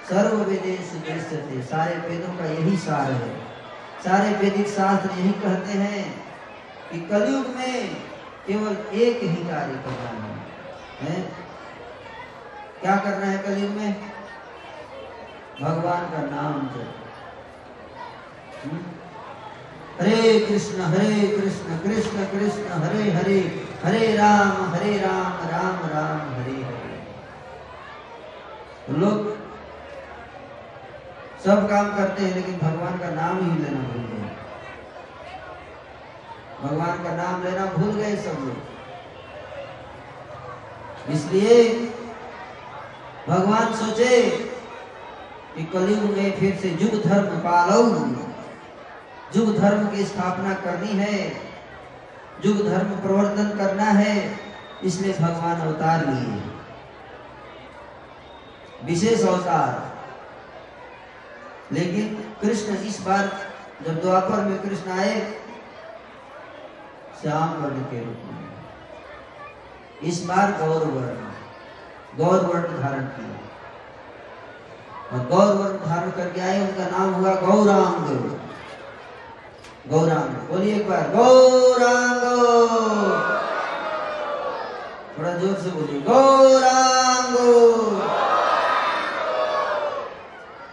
सर्व 0.09 0.37
वेदेश 0.37 1.69
सारे 1.69 1.95
वेदों 1.95 2.37
का 2.37 2.45
यही 2.45 2.77
सार 2.77 3.11
है। 3.11 3.39
सारे 4.05 4.35
वैदिक 4.37 4.67
शास्त्र 4.67 5.11
यही 5.11 5.31
कहते 5.31 5.71
हैं। 5.71 6.24
कि 6.91 6.99
कलयुग 7.07 7.47
में 7.55 7.95
केवल 8.47 8.75
एक 8.97 9.23
ही 9.23 9.43
कार्य 9.45 9.77
करना 9.85 10.09
है, 10.09 10.33
है? 11.01 11.21
क्या 12.81 12.95
करना 13.05 13.25
है 13.25 13.37
कलयुग 13.43 13.71
में 13.71 13.93
भगवान 15.61 16.05
का 16.11 16.21
नाम 16.25 16.67
जप 16.69 17.01
हम्म? 18.63 18.79
हरे 19.99 20.39
कृष्ण 20.39 20.87
हरे 20.93 21.27
कृष्ण 21.29 21.77
कृष्ण 21.79 22.25
कृष्ण 22.31 22.81
हरे 22.83 23.11
हरे 23.11 23.39
हरे 23.83 24.15
राम 24.15 24.63
हरे 24.73 24.97
राम 24.97 25.47
राम 25.49 25.85
राम 25.89 26.33
हरे 26.33 26.55
हरे 26.63 26.99
तो 28.87 28.97
लोग 28.97 29.33
सब 31.45 31.67
काम 31.69 31.95
करते 31.95 32.23
हैं 32.23 32.35
लेकिन 32.35 32.57
भगवान 32.59 32.97
का 32.99 33.09
नाम 33.13 33.39
ही 33.41 33.63
लेना 33.63 33.79
भूल 33.83 34.04
भगवान 36.65 37.03
का 37.03 37.11
नाम 37.15 37.43
लेना 37.43 37.65
भूल 37.71 37.91
गए 37.91 38.15
सब 38.17 38.37
लोग। 38.41 38.59
इसलिए 41.13 41.57
भगवान 43.27 43.73
सोचे 43.75 44.21
कि 45.55 45.63
कलयुग 45.73 46.03
में 46.11 46.39
फिर 46.39 46.55
से 46.61 46.69
युग 46.81 46.95
धर्म 47.03 47.27
पालो 47.39 47.81
युग 49.35 49.57
धर्म 49.57 49.87
की 49.89 50.05
स्थापना 50.05 50.53
करनी 50.63 50.93
है। 50.99 51.17
युग 52.45 52.57
धर्म 52.67 52.89
प्रवर्तन 53.01 53.47
करना 53.57 53.85
है, 53.91 54.15
इसलिए 54.83 55.13
भगवान 55.13 55.61
अवतार 55.61 56.05
लिए 56.07 56.41
विशेष 58.85 59.25
अवतार। 59.25 59.69
लेकिन 61.71 62.05
कृष्ण 62.41 62.75
इस 62.87 62.97
बार 63.01 63.29
जब 63.85 63.95
द्वापर 64.01 64.43
में 64.43 64.57
कृष्ण 64.61 64.91
आए 64.91 65.15
श्याम 67.25 67.53
वर्ण 67.61 67.79
के 67.81 67.99
रूप 67.99 68.25
में 68.25 70.09
इस 70.09 70.17
बार 70.25 70.51
गौर 70.51 70.83
वर्ण 70.87 71.23
गौर 72.17 72.43
वर्ण 72.45 72.81
धारण 72.81 73.05
किया। 73.05 73.37
और 75.13 75.23
गौर 75.25 75.53
वर्ण 75.55 75.79
धारण 75.85 76.11
करके 76.11 76.41
आए, 76.41 76.59
उनका 76.67 76.85
नाम 76.97 77.13
हुआ 77.13 77.33
गौरांग। 77.41 78.11
गौरांग, 79.89 80.35
बोलिए 80.49 80.75
एक 80.75 80.89
बार, 80.89 81.09
गौरांग। 81.15 82.21
थोड़ा 85.17 85.33
ज़ोर 85.33 85.57
से 85.57 85.69
बोलिए, 85.69 86.01
गौरांग। 86.01 87.35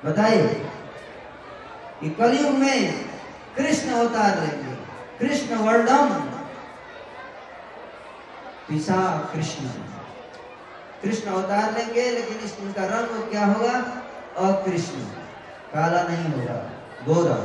बताइए, 0.05 0.65
कि 2.01 2.09
कलयुग 2.09 2.53
में 2.53 3.09
कृष्ण 3.57 3.91
अवतार 3.91 4.41
लेंगे। 4.41 4.75
कृष्ण 5.19 5.55
वर्णम 5.55 6.09
पिसा 8.69 9.31
कृष्ण। 9.35 9.63
कृष्ण 11.03 11.31
अवतार 11.31 11.73
लेंगे, 11.73 12.11
लेकिन 12.11 12.37
इस 12.37 12.57
रंग 12.77 13.29
क्या 13.29 13.45
होगा? 13.45 13.73
अकृष्ण। 14.37 14.99
काला 15.73 16.03
नहीं 16.03 16.31
होगा। 16.31 16.53
गोरा। 17.05 17.35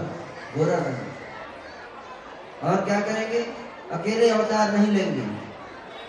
गोरा 0.56 0.76
रंग। 0.76 1.12
और 2.62 2.84
क्या 2.84 3.00
करेंगे? 3.00 3.66
अकेले 3.92 4.30
अवतार 4.30 4.72
नहीं 4.72 4.92
लेंगे। 4.92 5.46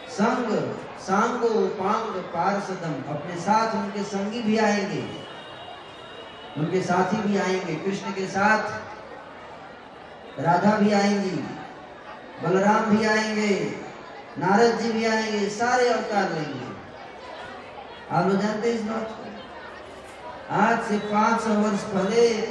संग, 0.10 0.74
सांगो 1.00 1.68
पांग 1.68 2.24
पार्षदम 2.24 3.14
अपने 3.14 3.36
साथ 3.36 3.76
उनके 3.76 4.04
संगी 4.04 4.42
भी 4.42 4.58
आएँगे। 4.58 5.28
उनके 6.58 6.82
साथी 6.82 7.18
भी 7.18 7.38
आएँगे। 7.38 7.76
कृष्ण 7.76 8.12
के 8.12 8.28
साथ 8.28 8.64
राधा 10.40 10.78
भी 10.78 10.94
आएँगी। 10.94 11.48
बलराम 12.44 12.86
भी 12.86 13.06
आएँगे। 13.06 13.76
नारद 14.38 14.80
जी 14.80 14.92
भी 14.92 15.06
आएँगे। 15.06 15.50
सारे 15.50 15.90
अवतार 15.90 16.30
लेंगे। 16.34 16.67
आप 18.12 18.26
लोग 18.28 18.42
जानते 18.42 18.72
इस 18.72 18.84
बात 18.84 19.10
को? 19.12 20.56
आज 20.56 20.84
से 20.84 20.98
पाँच 20.98 21.42
सौ 21.42 21.50
वर्ष 21.50 21.84
पहले 21.84 22.48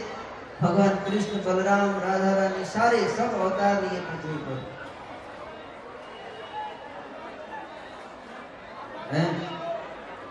भगवान 0.63 0.89
कृष्ण, 0.89 1.45
बलराम 1.45 1.91
राधा 1.91 2.35
रानी 2.37 2.65
सारे 2.65 3.09
सब 3.09 3.41
अवतार 3.41 3.81
लिए 3.83 4.01
पृथ्वी 4.01 4.37
पर। 4.37 4.77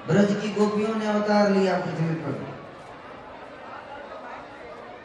ब्रज 0.07 0.41
की 0.41 0.53
गोपियों 0.53 0.95
ने 0.95 1.07
अवतार 1.07 1.49
लिया 1.49 1.77
पृथ्वी 1.77 2.15
पर। 2.15 2.61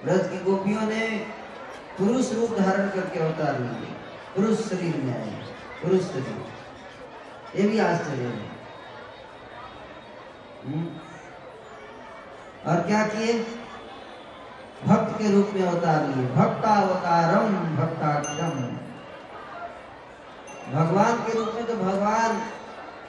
ब्रज 0.05 0.29
की 0.29 0.45
गोपियों 0.45 0.83
ने 0.83 1.27
पुरुष 1.99 2.33
रूप 2.33 2.59
धारण 2.59 2.89
करके 2.89 3.21
अवतार 3.21 3.59
लिए। 3.59 3.93
पुरुष 4.37 4.59
शरीर 4.59 4.97
में 4.97 5.15
आए। 5.15 5.43
पुरुष 5.83 6.01
शरीर। 6.01 6.47
ये 7.61 7.69
भी 7.69 7.79
आश्चर्य 7.79 8.23
है। 8.23 8.50
और 12.67 12.81
क्या 12.81 13.07
किए? 13.07 13.47
भक्त 14.87 15.19
के 15.19 15.33
रूप 15.33 15.51
में 15.55 15.63
अवतार 15.63 16.07
लिए। 16.07 16.27
भक्तावतारम, 16.27 17.77
भक्ताक्षम। 17.77 18.77
भगवान 20.75 21.17
के 21.17 21.35
रूप 21.39 21.53
में 21.55 21.67
तो 21.67 21.77
भगवान 21.77 22.41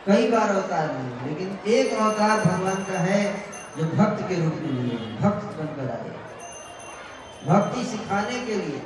कई 0.05 0.31
बार 0.31 0.49
अवतार 0.49 0.87
लिए, 0.87 1.29
लेकिन 1.29 1.59
एक 1.67 1.93
अवतार 1.93 2.45
भगवान 2.45 2.83
का 2.83 2.99
है 2.99 3.45
जो 3.77 3.83
भक्त 3.83 4.29
के 4.29 4.35
रूप 4.35 4.53
में 4.53 4.71
लिए। 4.71 5.17
भक्त 5.17 5.45
बनकर 5.45 5.91
आए। 5.91 6.11
भक्ति 7.47 7.83
सिखाने 7.83 8.39
के 8.45 8.55
लिए 8.55 8.81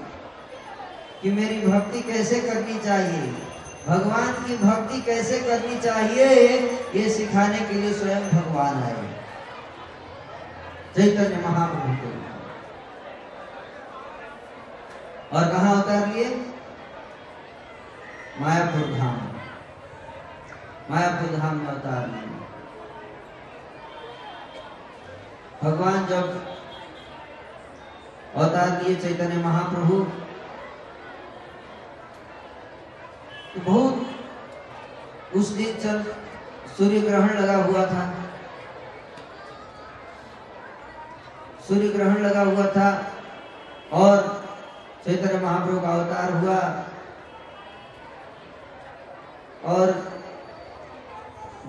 कि 1.21 1.31
मेरी 1.31 1.67
भक्ति 1.67 2.01
कैसे 2.01 2.39
करनी 2.41 2.79
चाहिए? 2.79 3.44
भगवान 3.87 4.33
की 4.33 4.57
भक्ति 4.57 5.01
कैसे 5.01 5.39
करनी 5.39 5.79
चाहिए? 5.79 6.59
ये 6.95 7.09
सिखाने 7.09 7.59
के 7.59 7.73
लिए 7.73 7.93
स्वयं 7.93 8.29
भगवान 8.29 8.83
आए। 8.83 9.21
चैतन्य 10.95 11.47
महाप्रभु 11.47 11.95
के। 11.95 12.25
और 15.37 15.51
कहा 15.51 15.71
अवतार 15.71 16.07
लिए? 16.07 16.53
मायापुर 18.39 18.97
धाम। 18.97 19.17
मायापुर 20.91 21.37
धाम 21.37 21.55
में 21.55 21.67
अवतार 21.67 22.07
लिए। 22.07 22.35
भगवान 25.63 26.05
जब 26.05 26.55
अवतार 28.35 28.83
लिए 28.83 28.95
चैतन्य 28.95 29.43
महाप्रभु 29.43 30.24
तो 33.55 33.61
बहुत 33.61 35.35
उस 35.35 35.49
दिन 35.49 35.75
चल 35.75 36.03
सूर्य 36.77 36.99
ग्रहण 37.01 37.29
लगा 37.39 37.55
हुआ 37.57 37.85
था। 37.85 38.03
सूर्य 41.67 41.87
ग्रहण 41.89 42.17
लगा 42.17 42.41
हुआ 42.41 42.65
था 42.67 42.89
और 43.93 44.17
चैतन्य 45.05 45.39
महाप्रभु 45.45 45.79
का 45.79 45.93
अवतार 45.93 46.31
हुआ। 46.33 46.57
और 49.73 49.91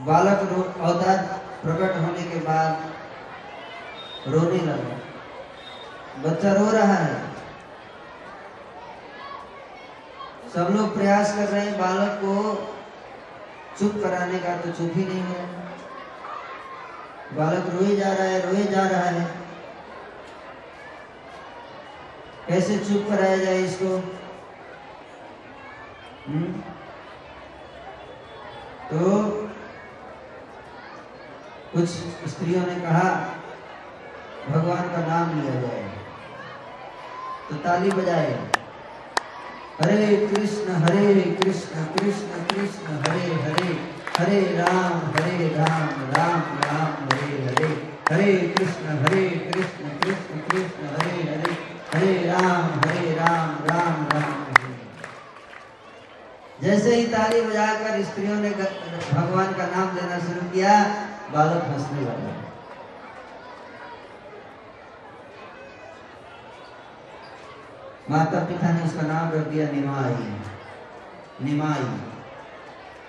बालक 0.07 0.42
अवतार 0.81 1.18
प्रकट 1.62 1.96
होने 1.96 2.22
के 2.22 2.40
बाद 2.40 2.70
रोने 4.29 4.59
लगा। 4.59 4.99
बच्चा 6.22 6.53
रो 6.53 6.70
रहा 6.70 6.94
है। 6.94 7.26
सब 10.54 10.74
लोग 10.76 10.94
प्रयास 10.94 11.37
कर 11.37 11.48
रहे 11.48 11.66
हैं 11.66 11.78
बालक 11.80 12.11
को 12.11 12.68
चुप 13.78 13.92
कराने 14.02 14.38
का 14.38 14.56
तो 14.56 14.70
चुप 14.70 14.92
ही 14.94 15.04
नहीं 15.04 15.22
हो। 15.22 15.48
बालक 17.32 17.64
रोए 17.68 17.96
जा 17.96 18.12
रहा 18.12 18.24
है, 18.24 18.52
रोए 18.52 18.62
जा 18.62 18.88
रहा 18.88 19.00
है। 19.00 19.37
कैसे 22.48 22.78
चुप 22.78 23.06
कराया 23.11 23.37
जाए 23.37 23.59
इसको? 23.59 23.96
हम्म? 26.26 26.52
तो 28.90 29.32
कुछ 31.72 31.88
स्त्रियों 32.28 32.66
ने 32.66 32.74
कहा, 32.74 33.35
भगवान 34.48 34.82
का 34.82 35.06
नाम 35.06 35.40
लिया 35.40 35.61
जाए। 35.61 35.92
तो 37.50 37.56
ताली 37.56 37.90
बजाए। 37.90 38.56
हरे 39.81 40.17
कृष्ण 40.27 40.73
हरे 40.73 41.15
कृष्ण 41.41 41.85
कृष्ण 41.85 42.45
कृष्ण, 42.51 42.93
हरे 43.07 43.35
हरे। 43.43 43.73
हरे 44.19 44.41
राम 44.59 44.95
हरे 45.17 45.49
राम 45.49 45.89
राम 46.12 46.41
राम, 46.62 46.93
हरे 47.09 47.43
हरे। 47.47 47.69
हरे 48.11 48.33
कृष्ण 48.59 48.97
हरे 49.03 49.29
कृष्ण 49.29 49.89
कृष्ण 49.89 50.39
कृष्ण, 50.49 50.87
हरे 50.87 51.23
हरे। 51.33 51.53
हरे 51.95 52.15
राम 52.27 52.81
हरे 52.81 53.15
राम 53.15 53.51
राम 53.67 54.07
राम 54.15 54.35
जैसे 56.62 56.95
ही 56.95 57.07
ताली 57.07 57.41
बजाकर 57.43 58.03
स्त्रियों 58.05 58.37
ने 58.37 58.51
भगवान 58.51 59.53
का 59.53 59.67
नाम 59.67 59.97
लेना 59.97 60.19
शुरू 60.19 60.51
किया, 60.51 60.83
बालक 61.33 61.65
हंसने 61.65 62.01
लगा। 62.01 62.45
माता 68.11 68.40
पिता 68.40 68.73
ने 68.73 68.83
उसका 68.83 69.03
नाम 69.03 69.33
रख 69.33 69.47
दिया 69.47 69.71
निमाई। 69.71 70.27
निमाई। 71.45 71.87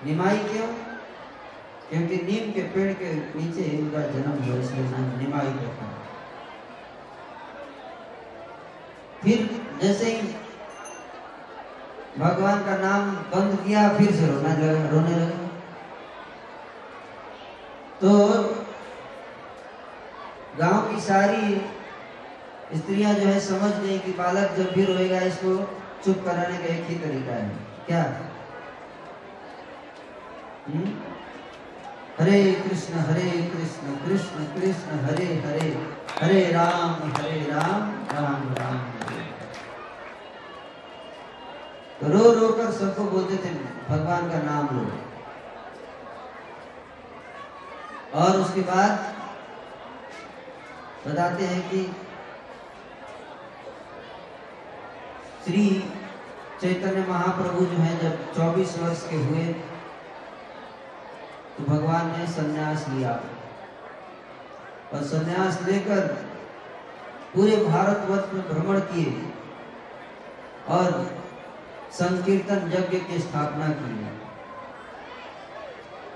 निमाई 0.06 0.38
क्यों? 0.38 0.68
क्योंकि 1.90 2.16
नीम 2.16 2.52
के 2.52 2.62
पेड़ 2.62 2.94
के 2.94 3.14
नीचे 3.14 3.78
उनका 3.78 4.00
जन्म 4.00 4.44
हुआ, 4.44 4.60
इसलिए 4.60 4.90
नाम 4.90 5.18
निमाई 5.20 5.48
रखा 5.48 5.94
फिर 9.24 9.66
जैसे 9.82 10.12
ही 10.12 10.28
भगवान 12.18 12.66
का 12.66 12.76
नाम 12.78 13.12
बंद 13.12 13.60
किया, 13.60 13.90
फिर 13.90 14.12
से 14.12 14.28
रोना 14.28 14.54
लगा, 14.54 14.90
रोने 14.90 15.16
लगा। 15.16 15.48
तो 18.02 18.10
गाँव 20.60 20.94
की 20.94 21.02
सारी 21.02 21.56
स्त्रियाँ 22.76 23.14
जो 23.14 23.26
है 23.28 23.40
समझ 23.40 23.72
गई 23.74 23.98
कि 24.00 24.12
बालक 24.14 24.56
जब 24.58 24.72
भी 24.74 24.84
रोएगा, 24.86 25.20
इसको 25.28 25.52
चुप 26.06 26.24
कराने 26.26 26.58
का 26.58 26.74
एक 26.74 26.86
ही 26.88 26.96
तरीका 27.00 27.34
है। 27.34 27.50
क्या? 27.86 28.02
हुँ? 30.68 30.88
हरे 32.20 32.38
कृष्ण 32.62 33.00
हरे 33.08 33.30
कृष्ण 33.52 33.96
कृष्ण 34.06 34.46
कृष्ण, 34.54 35.00
हरे 35.06 35.26
हरे 35.46 35.68
हरे 36.22 36.42
राम 36.52 37.12
हरे 37.18 37.40
राम 37.50 37.92
राम 38.14 38.54
राम 38.54 38.78
तो 42.00 42.08
रो 42.08 42.32
रो 42.32 42.48
कर 42.54 42.72
सबको 42.72 43.04
बोलते 43.12 43.38
थे, 43.38 43.54
भगवान 43.90 44.30
का 44.32 44.42
नाम 44.42 44.68
लो। 44.76 44.86
और 48.16 48.40
उसके 48.42 48.62
बाद 48.64 48.92
बताते 51.08 51.46
हैं 51.46 51.62
कि 51.70 51.80
श्री 55.48 55.84
चैतन्य 56.62 57.06
महाप्रभु 57.10 57.66
जो 57.66 57.78
है, 57.78 57.92
जब 58.00 58.34
24 58.34 58.80
वर्ष 58.80 59.10
के 59.10 59.16
हुए 59.16 59.44
तो 61.58 61.64
भगवान 61.64 62.08
ने 62.08 62.28
सन्यास 62.28 62.86
लिया। 62.90 63.12
और 64.94 65.04
सन्यास 65.04 65.62
लेकर 65.68 66.08
पूरे 67.36 67.58
भारतवर्ष 67.58 68.34
में 68.34 68.44
भ्रमण 68.50 68.80
किए 68.80 69.32
और 70.68 71.18
संकीर्तन 71.92 72.72
यज्ञ 72.76 73.00
की 73.00 73.20
स्थापना 73.20 73.68
की। 73.70 73.94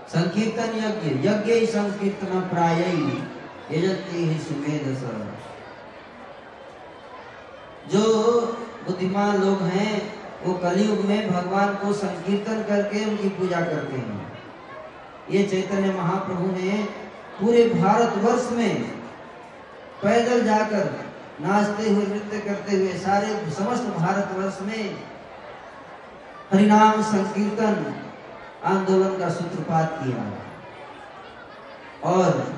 संकीर्तन 0.10 0.78
यज्ञ 0.78 1.30
यज्ञ 1.30 1.54
ही 1.54 1.66
संकीर्तन 1.66 2.42
प्राय 2.42 2.84
ही 2.84 4.40
सुमेध 4.40 4.86
जो 7.92 8.04
बुद्धिमान 8.86 9.38
लोग 9.38 9.62
हैं, 9.62 10.22
वो 10.44 10.54
कलयुग 10.54 11.06
में 11.06 11.32
भगवान 11.32 11.76
को 11.76 11.94
संकीर्तन 11.94 12.64
करके 12.64 13.06
उनकी 13.06 13.30
पूजा 13.30 13.62
करते 13.62 13.98
हैं। 13.98 14.40
ये 15.32 15.44
चैतन्य 15.44 15.94
महाप्रभु 15.94 16.48
ने 16.52 16.84
पूरे 17.42 17.70
भारतवर्ष 17.70 18.52
में 18.52 18.82
पैदल 20.04 20.44
जाकर 20.44 20.90
नाचते 21.42 21.90
हुए, 21.90 22.06
नृत्य 22.06 22.40
करते 22.40 22.76
हुए 22.76 22.94
सारे 22.94 23.28
समस्त 23.52 23.84
भारतवर्ष 23.84 24.62
में 24.62 24.98
हरिनाम 26.54 27.02
संकीर्तन 27.02 27.96
आंदोलन 28.66 29.18
का 29.20 29.30
सूत्रपात 29.30 30.00
किया। 30.04 30.24
और 32.12 32.54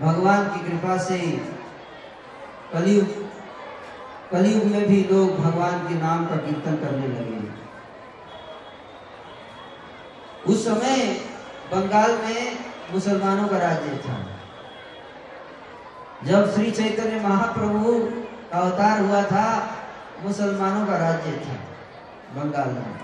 भगवान 0.00 0.48
की 0.48 0.60
कृपा 0.68 0.96
से 0.96 1.18
कलयुग 2.72 3.19
कलयुग 4.32 4.64
में 4.64 4.88
भी 4.88 5.04
लोग 5.04 5.38
भगवान 5.38 5.78
के 5.88 5.94
नाम 5.94 6.26
का 6.26 6.36
कीर्तन 6.36 6.76
करने 6.76 7.06
लगे 7.06 7.38
उस 10.46 10.64
समय 10.64 10.96
बंगाल 11.72 12.12
में 12.18 12.58
मुसलमानों 12.92 13.48
का 13.48 13.58
राज्य 13.58 13.96
था। 13.96 14.14
जब 16.24 16.54
श्री 16.54 16.70
चैतन्य 16.70 17.20
महाप्रभु 17.20 17.92
का 18.52 18.58
अवतार 18.58 19.00
हुआ 19.00 19.22
था 19.22 19.44
मुसलमानों 20.22 20.86
का 20.86 20.96
राज्य 20.96 21.32
था 21.32 21.54
बंगाल 22.34 22.68
में। 22.68 22.98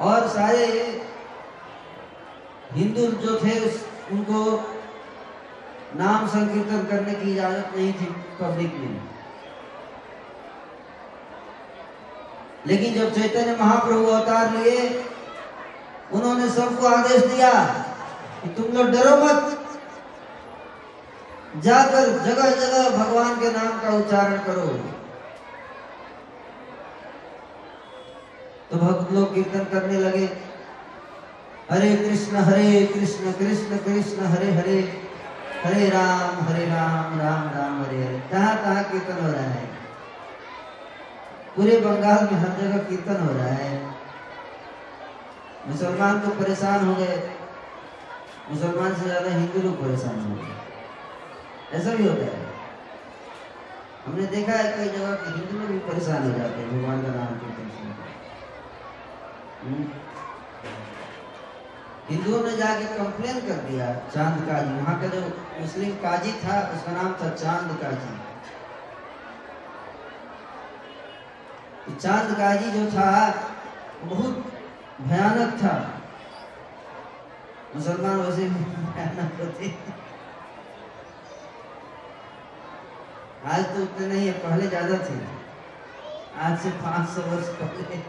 और 0.00 0.28
सारे 0.28 0.66
हिंदू 2.72 3.06
जो 3.06 3.34
थे 3.44 3.58
उस, 3.60 3.86
उनको 4.12 4.38
नाम 5.96 6.28
संकीर्तन 6.28 6.86
करने 6.90 7.14
की 7.14 7.32
इजाज़त 7.32 7.72
नहीं 7.76 7.92
थी 7.92 8.06
पब्लिक 8.40 8.74
में। 8.74 9.00
लेकिन 12.66 12.94
जब 12.94 13.14
चैतन्य 13.14 13.56
महाप्रभु 13.60 14.06
अवतार 14.06 14.50
लिए, 14.50 15.04
उन्होंने 16.12 16.48
सबको 16.48 16.86
आदेश 16.86 17.24
दिया 17.24 17.64
कि 18.42 18.48
तुम 18.48 18.76
लोग 18.76 18.86
डरो 18.86 19.16
मत। 19.16 19.58
जाकर 21.56 22.18
जगह 22.18 22.50
जगह 22.50 22.96
भगवान 22.96 23.40
के 23.40 23.52
नाम 23.52 23.80
का 23.80 23.96
उच्चारण 23.96 24.38
करो। 24.38 24.66
तो 28.70 28.76
भक्त 28.76 29.12
लोग 29.12 29.34
कीर्तन 29.34 29.64
करने 29.64 30.00
लगे। 30.00 30.38
हरे 31.70 31.96
कृष्ण 31.96 32.36
हरे 32.36 32.86
कृष्ण 32.86 33.32
कृष्ण 33.32 33.76
कृष्ण, 33.76 34.26
हरे 34.26 34.52
हरे। 34.52 34.97
हरे 35.64 35.88
राम 35.88 36.44
हरे 36.44 36.64
राम 36.66 37.20
राम 37.20 37.48
राम, 37.48 37.84
हरे 37.84 38.04
हरे। 38.04 38.18
कहाँ 38.32 38.56
कहाँ 38.56 38.84
कीर्तन 38.84 39.24
हो 39.24 39.32
रहा 39.32 39.42
है? 39.42 39.68
पूरे 41.56 41.80
बंगाल 41.80 42.24
में 42.24 42.38
हर 42.40 42.60
जगह 42.60 42.78
कीर्तन 42.78 43.20
हो 43.20 43.32
रहा 43.32 43.46
है। 43.46 43.96
मुसलमान 45.68 46.20
तो 46.20 46.28
परेशान 46.28 46.86
हो 46.88 46.94
गए। 46.94 47.16
मुसलमान 48.50 48.94
से 48.94 49.04
ज़्यादा 49.04 49.30
हिंदू 49.30 49.62
लोग 49.62 49.82
परेशान 49.82 50.20
हो 50.20 50.34
गए। 50.34 51.78
ऐसा 51.78 51.94
भी 51.94 52.08
होता 52.08 52.24
है। 52.24 52.46
हमने 54.06 54.26
देखा 54.26 54.52
है 54.52 54.76
कई 54.76 54.98
जगह 54.98 55.14
कि 55.14 55.30
हिंदू 55.30 55.58
लोग 55.58 55.68
भी 55.68 55.78
परेशान 55.78 56.32
हो 56.32 56.38
जाते 56.38 56.60
हैं 56.60 56.70
भगवान 56.70 57.02
का 57.02 57.08
नाम 57.08 57.26
कीर्तन 57.26 57.68
सुनकर। 57.68 58.08
हम्म। 59.64 60.07
हिंदुओं 62.10 62.42
ने 62.42 62.56
जाके 62.56 62.84
कंप्लेन 62.96 63.40
कर 63.46 63.58
दिया, 63.64 63.86
चाँद 64.12 64.46
काजी 64.46 64.72
वहाँ 64.74 65.00
का 65.00 65.08
जो 65.08 65.20
मुस्लिम 65.60 65.90
काजी 66.02 66.32
था, 66.42 66.60
उसका 66.74 66.92
नाम 66.92 67.12
था 67.20 67.28
चाँद 67.34 67.76
काजी 67.82 68.16
तो 71.84 71.94
चाँद 71.96 72.32
काजी 72.38 72.70
जो 72.70 72.84
था 72.92 73.10
बहुत 74.04 74.34
भयानक 75.00 75.50
था। 75.62 75.74
मुसलमान 77.74 78.16
वैसे 78.16 78.48
भयानक 78.48 79.40
होते। 79.40 79.74
आज 83.46 83.64
तो 83.66 83.82
उतने 83.82 84.06
नहीं 84.06 84.26
है, 84.26 84.32
पहले 84.38 84.66
ज़्यादा 84.68 84.98
थे। 85.04 85.18
आज 86.38 86.58
से 86.60 86.70
पाँच 86.80 87.08
सौ 87.10 87.22
वर्ष 87.22 87.48
पहले। 87.60 88.00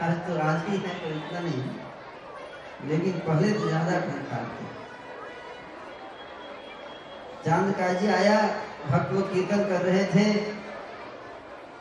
आज 0.00 0.14
तो 0.26 0.38
आज 0.42 0.60
भी 0.66 0.76
है 0.78 0.98
तो 0.98 1.14
इतना 1.16 1.40
नहीं। 1.40 1.62
लेकिन 2.84 3.12
पहले 3.18 3.50
तो 3.52 3.68
ज़्यादा 3.68 3.98
कंकाल 4.00 4.44
थे 4.44 4.70
चाँद 7.44 7.74
काजी 7.74 8.06
आया, 8.08 8.36
भक्त 8.90 9.12
लोग 9.12 9.32
कीर्तन 9.32 9.62
कर 9.68 9.80
रहे 9.82 10.04
थे। 10.04 10.24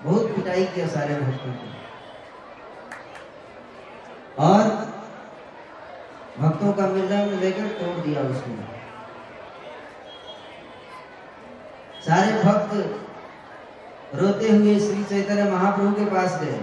बहुत 0.03 0.35
पिटाई 0.35 0.63
किया 0.65 0.87
सारे 0.87 1.15
भक्तों 1.15 1.51
को। 1.53 1.67
और 4.43 4.69
भक्तों 6.39 6.71
का 6.73 6.85
मिलन 6.87 7.33
लेकर 7.39 7.67
तोड़ 7.79 7.97
दिया 8.05 8.21
उसने। 8.21 8.55
सारे 12.05 12.31
भक्त 12.43 12.71
रोते 14.15 14.47
हुए 14.49 14.73
श्री 14.79 15.03
चैतन्य 15.03 15.43
महाप्रभु 15.51 15.91
के 15.95 16.05
पास 16.05 16.39
गए। 16.41 16.59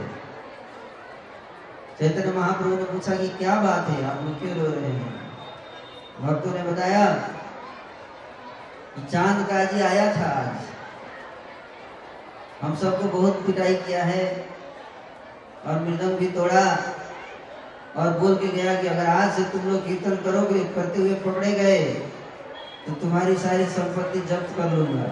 चैतन्य 1.98 2.32
महाप्रभु 2.32 2.76
ने 2.76 2.84
पूछा 2.84 3.14
कि 3.16 3.28
क्या 3.28 3.54
बात 3.62 3.88
है? 3.88 4.04
आप 4.04 4.18
क्यों 4.40 4.56
रो 4.56 4.66
रहे 4.72 4.90
हैं? 4.90 5.14
भक्तों 6.20 6.52
ने 6.54 6.62
बताया 6.62 7.06
चाँद 9.12 9.46
का 9.48 9.64
जी 9.64 9.80
आया 9.82 10.04
था 10.16 10.28
आज। 10.34 10.68
हम 12.60 12.76
सबको 12.76 13.08
बहुत 13.08 13.42
पिटाई 13.46 13.74
किया 13.78 14.04
है 14.04 14.22
और 15.66 15.80
मृदंग 15.80 16.18
भी 16.18 16.28
तोड़ा 16.28 16.64
और 17.96 18.18
बोल 18.18 18.36
के 18.36 18.48
गया 18.48 18.74
कि 18.82 18.88
अगर 18.88 19.06
आज 19.06 19.32
से 19.36 19.44
तुम 19.50 19.68
लोग 19.70 19.86
कीर्तन 19.86 20.16
करोगे, 20.24 20.64
करते 20.66 21.00
हुए 21.00 21.14
पकड़े 21.26 21.52
गए 21.52 21.84
तो 22.86 22.94
तुम्हारी 22.94 23.36
सारी 23.38 23.66
संपत्ति 23.74 24.20
जब्त 24.30 24.56
कर 24.56 24.72
लूँगा 24.72 25.10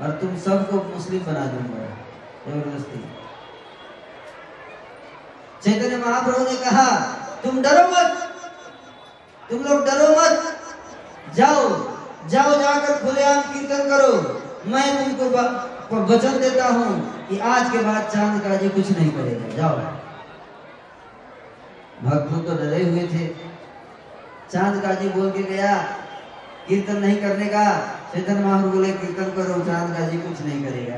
और 0.00 0.18
तुम 0.20 0.36
सबको 0.40 0.82
मुस्लिम 0.94 1.24
बना 1.24 1.46
दूँगा। 1.46 1.90
ज़बरदस्ती। 2.46 3.21
चैतन्य 5.64 5.96
महाप्रभु 5.96 6.44
ने 6.44 6.56
कहा, 6.56 6.86
तुम 7.44 7.62
डरो 7.62 7.84
मत। 7.88 8.18
तुम 9.50 9.58
लोग 9.58 9.84
डरो 9.86 10.08
मत। 10.12 10.34
जाओ 11.34 11.68
जाओ 12.28 12.50
जाकर 12.60 12.98
खुलेआम 13.04 13.40
कीर्तन 13.42 13.88
करो। 13.88 14.12
मैं 14.70 15.18
तुमको 15.18 16.04
वचन 16.04 16.38
देता 16.40 16.66
हूँ 16.68 16.88
कि 17.28 17.38
आज 17.38 17.70
के 17.70 17.78
बाद 17.78 18.10
चाँद 18.10 18.42
का 18.42 18.56
जी 18.56 18.68
कुछ 18.68 18.90
नहीं 18.90 19.10
करेगा। 19.10 19.56
जाओ। 19.56 19.76
भक्त 22.02 22.30
तो 22.48 22.54
डरे 22.56 22.82
हुए 22.84 23.06
थे। 23.08 23.26
चाँद 24.52 24.82
का 24.82 24.94
जी 24.94 25.08
बोल 25.08 25.30
के 25.30 25.42
गया, 25.42 25.74
कीर्तन 26.68 26.96
नहीं 26.96 27.16
करने 27.16 27.46
का। 27.46 27.64
चेतन 28.12 28.42
महाप्रभु 28.42 28.76
बोले, 28.76 28.92
कीर्तन 28.92 29.30
करो, 29.36 29.64
चाँद 29.64 29.96
का 29.96 30.08
जी 30.08 30.18
कुछ 30.18 30.40
नहीं 30.40 30.62
करेगा। 30.64 30.96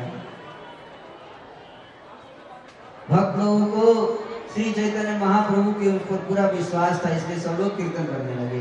भक्त 3.11 3.37
को 3.75 3.85
श्री 4.55 4.73
चैतन्य 4.73 5.13
महाप्रभु 5.19 5.71
के 5.73 5.89
ऊपर 5.89 6.17
पूरा 6.17 6.47
विश्वास 6.47 7.01
था, 7.05 7.11
इसलिए 7.17 7.39
सब 7.39 7.57
लोग 7.61 7.77
कीर्तन 7.77 8.05
करने 8.05 8.35
लगे। 8.35 8.59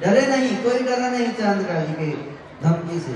डरे 0.00 0.26
नहीं, 0.26 0.56
कोई 0.56 0.78
डरा 0.78 1.08
नहीं 1.08 1.28
चाँद 1.32 1.62
का 1.66 1.80
जी 1.80 1.92
के 1.92 2.10
धमकी 2.62 2.98
से। 3.00 3.14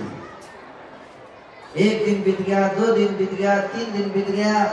एक 1.85 2.05
दिन 2.05 2.23
बीत 2.23 2.41
गया, 2.43 2.69
दो 2.69 2.95
दिन 2.95 3.17
बीत 3.17 3.35
गया, 3.35 3.59
तीन 3.67 3.93
दिन 3.93 4.09
बीत 4.11 4.31
गया, 4.31 4.65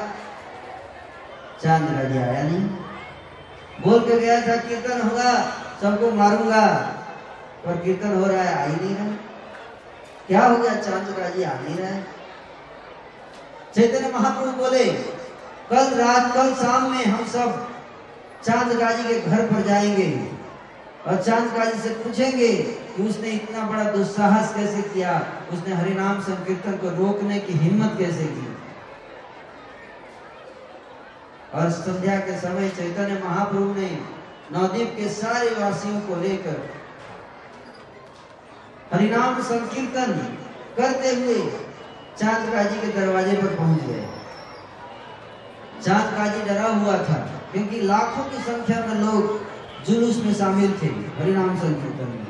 चाँद 1.63 1.89
जी 2.12 2.17
आया 2.17 2.43
नहीं। 2.43 2.62
बोल 3.82 4.00
के 4.00 4.19
गया 4.19 4.39
था, 4.41 4.56
कीर्तन 4.62 5.02
होगा, 5.02 5.34
सबको 5.82 6.12
मारूँगा। 6.12 6.65
पर 7.65 7.78
कीर्तन 7.78 8.17
हो 8.19 8.26
रहा 8.26 8.43
है, 8.43 8.56
आ 8.56 8.65
ही 8.65 8.76
नहीं 8.76 8.95
रहा। 8.95 9.08
क्या 10.28 10.45
हो 10.45 10.58
गया, 10.58 10.76
चाँद 10.76 11.36
जी 11.36 11.43
आ 11.43 11.54
नहीं 11.54 11.78
रहा 11.78 12.00
चैतन्य 13.76 14.12
महाप्रभु 14.13 14.52
बोले 14.52 14.84
कल 15.70 15.94
रात, 15.94 16.34
कल 16.34 16.54
शाम 16.54 16.92
में 16.92 17.06
हम 17.06 17.26
सब 17.28 17.68
चाँद 18.44 18.72
गाजी 18.80 19.04
के 19.04 19.20
घर 19.22 19.46
पर 19.46 19.62
जाएँगे 19.62 20.12
और 21.08 21.22
चाँद 21.24 21.54
गाजी 21.58 21.80
से 21.80 21.90
पूछेंगे 21.90 22.52
कि 22.96 23.04
उसने 23.04 23.30
इतना 23.30 23.66
बड़ा 23.68 23.84
दुस्साहस 23.84 24.56
कैसे 24.56 24.82
किया? 24.82 25.12
उसने 25.54 25.74
हरिनाम 25.74 26.22
संकीर्तन 26.22 26.78
को 26.78 26.90
रोकने 26.90 27.40
की 27.40 27.54
हिम्मत 27.54 27.96
कैसे 28.00 28.24
की? 28.24 28.48
और 31.54 31.70
संध्या 31.70 32.20
के 32.20 32.40
समय 32.40 32.70
चैतन्य 32.70 33.22
महाप्रभु 33.26 33.74
ने 33.74 33.90
नवदीप 34.52 34.94
के 34.98 35.10
सारे 35.10 35.50
वासियों 35.50 36.00
को 36.02 36.22
लेकर 36.22 36.70
हरिनाम 38.94 39.42
संकीर्तन 39.44 40.14
करते 40.78 41.16
हुए 41.16 41.40
चाँद 42.20 42.54
काजी 42.54 42.80
के 42.82 42.88
दरवाजे 43.00 43.38
पर 43.38 43.56
पहुँच 43.56 43.84
गए। 43.84 44.06
चाँद 45.88 46.08
काजी 46.15 46.41
डरा 46.45 46.67
हुआ 46.69 46.95
था, 47.00 47.17
क्योंकि 47.52 47.82
लाखों 47.84 48.23
की 48.23 48.39
संख्या 48.43 48.80
में 48.86 48.95
लोग 48.95 49.86
जुलूस 49.86 50.17
में 50.23 50.34
शामिल 50.34 50.71
थे, 50.82 50.88
हरिनाम 51.17 51.58
संकीर्तन 51.60 52.10
में। 52.10 52.26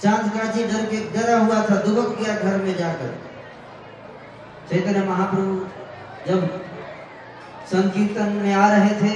चाँद 0.00 0.30
काजी 0.32 0.64
डर 0.64 0.84
के, 0.86 0.98
डरा 1.12 1.38
हुआ 1.38 1.62
था, 1.62 1.76
दुबक 1.76 2.18
गया 2.18 2.34
घर 2.36 2.56
में 2.62 2.74
जाकर। 2.76 3.14
चैतन्य 4.70 5.04
महाप्रभु 5.04 5.54
जब 6.26 6.40
संकीर्तन 7.68 8.32
में 8.34 8.52
आ 8.54 8.68
रहे 8.70 8.94
थे 9.00 9.14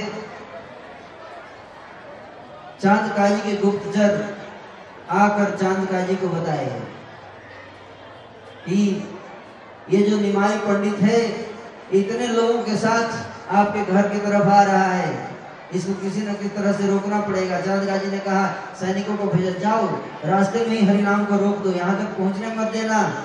चाँद 2.81 3.11
काजी 3.17 3.41
के 3.41 3.55
गुप्तचर 3.57 4.09
आकर 5.13 5.55
चाँद 5.57 5.87
काजी 5.89 6.15
को 6.15 6.27
बताए, 6.29 6.81
कि 8.65 8.77
ये 9.89 10.01
जो 10.01 10.17
निमाई 10.19 10.57
पंडित 10.59 11.01
है 11.01 11.21
इतने 11.93 12.27
लोगों 12.27 12.63
के 12.63 12.75
साथ 12.75 13.33
आपके 13.53 13.85
घर 13.85 14.09
की 14.09 14.19
तरफ़ 14.19 14.47
आ 14.47 14.63
रहा 14.63 14.83
है। 14.83 15.33
इसको 15.73 15.93
किसी 15.93 16.21
न 16.21 16.33
किसी 16.33 16.49
तरह 16.49 16.71
से 16.71 16.87
रोकना 16.87 17.21
पड़ेगा। 17.21 17.61
चाँद 17.61 17.83
गाजी 17.83 18.11
ने 18.11 18.19
कहा, 18.19 18.47
सैनिकों 18.79 19.17
को 19.17 19.25
भेजा 19.25 19.59
जाओ। 19.59 19.87
रास्ते 20.25 20.59
में 20.59 20.77
ही 20.77 20.85
हरिनाम 20.85 21.25
को 21.25 21.35
रोक 21.35 21.57
दो। 21.57 21.71
यहाँ 21.71 21.97
तक 21.97 22.17
पहुँचने 22.17 22.47
मत 22.47 22.67
देना। 22.67 23.23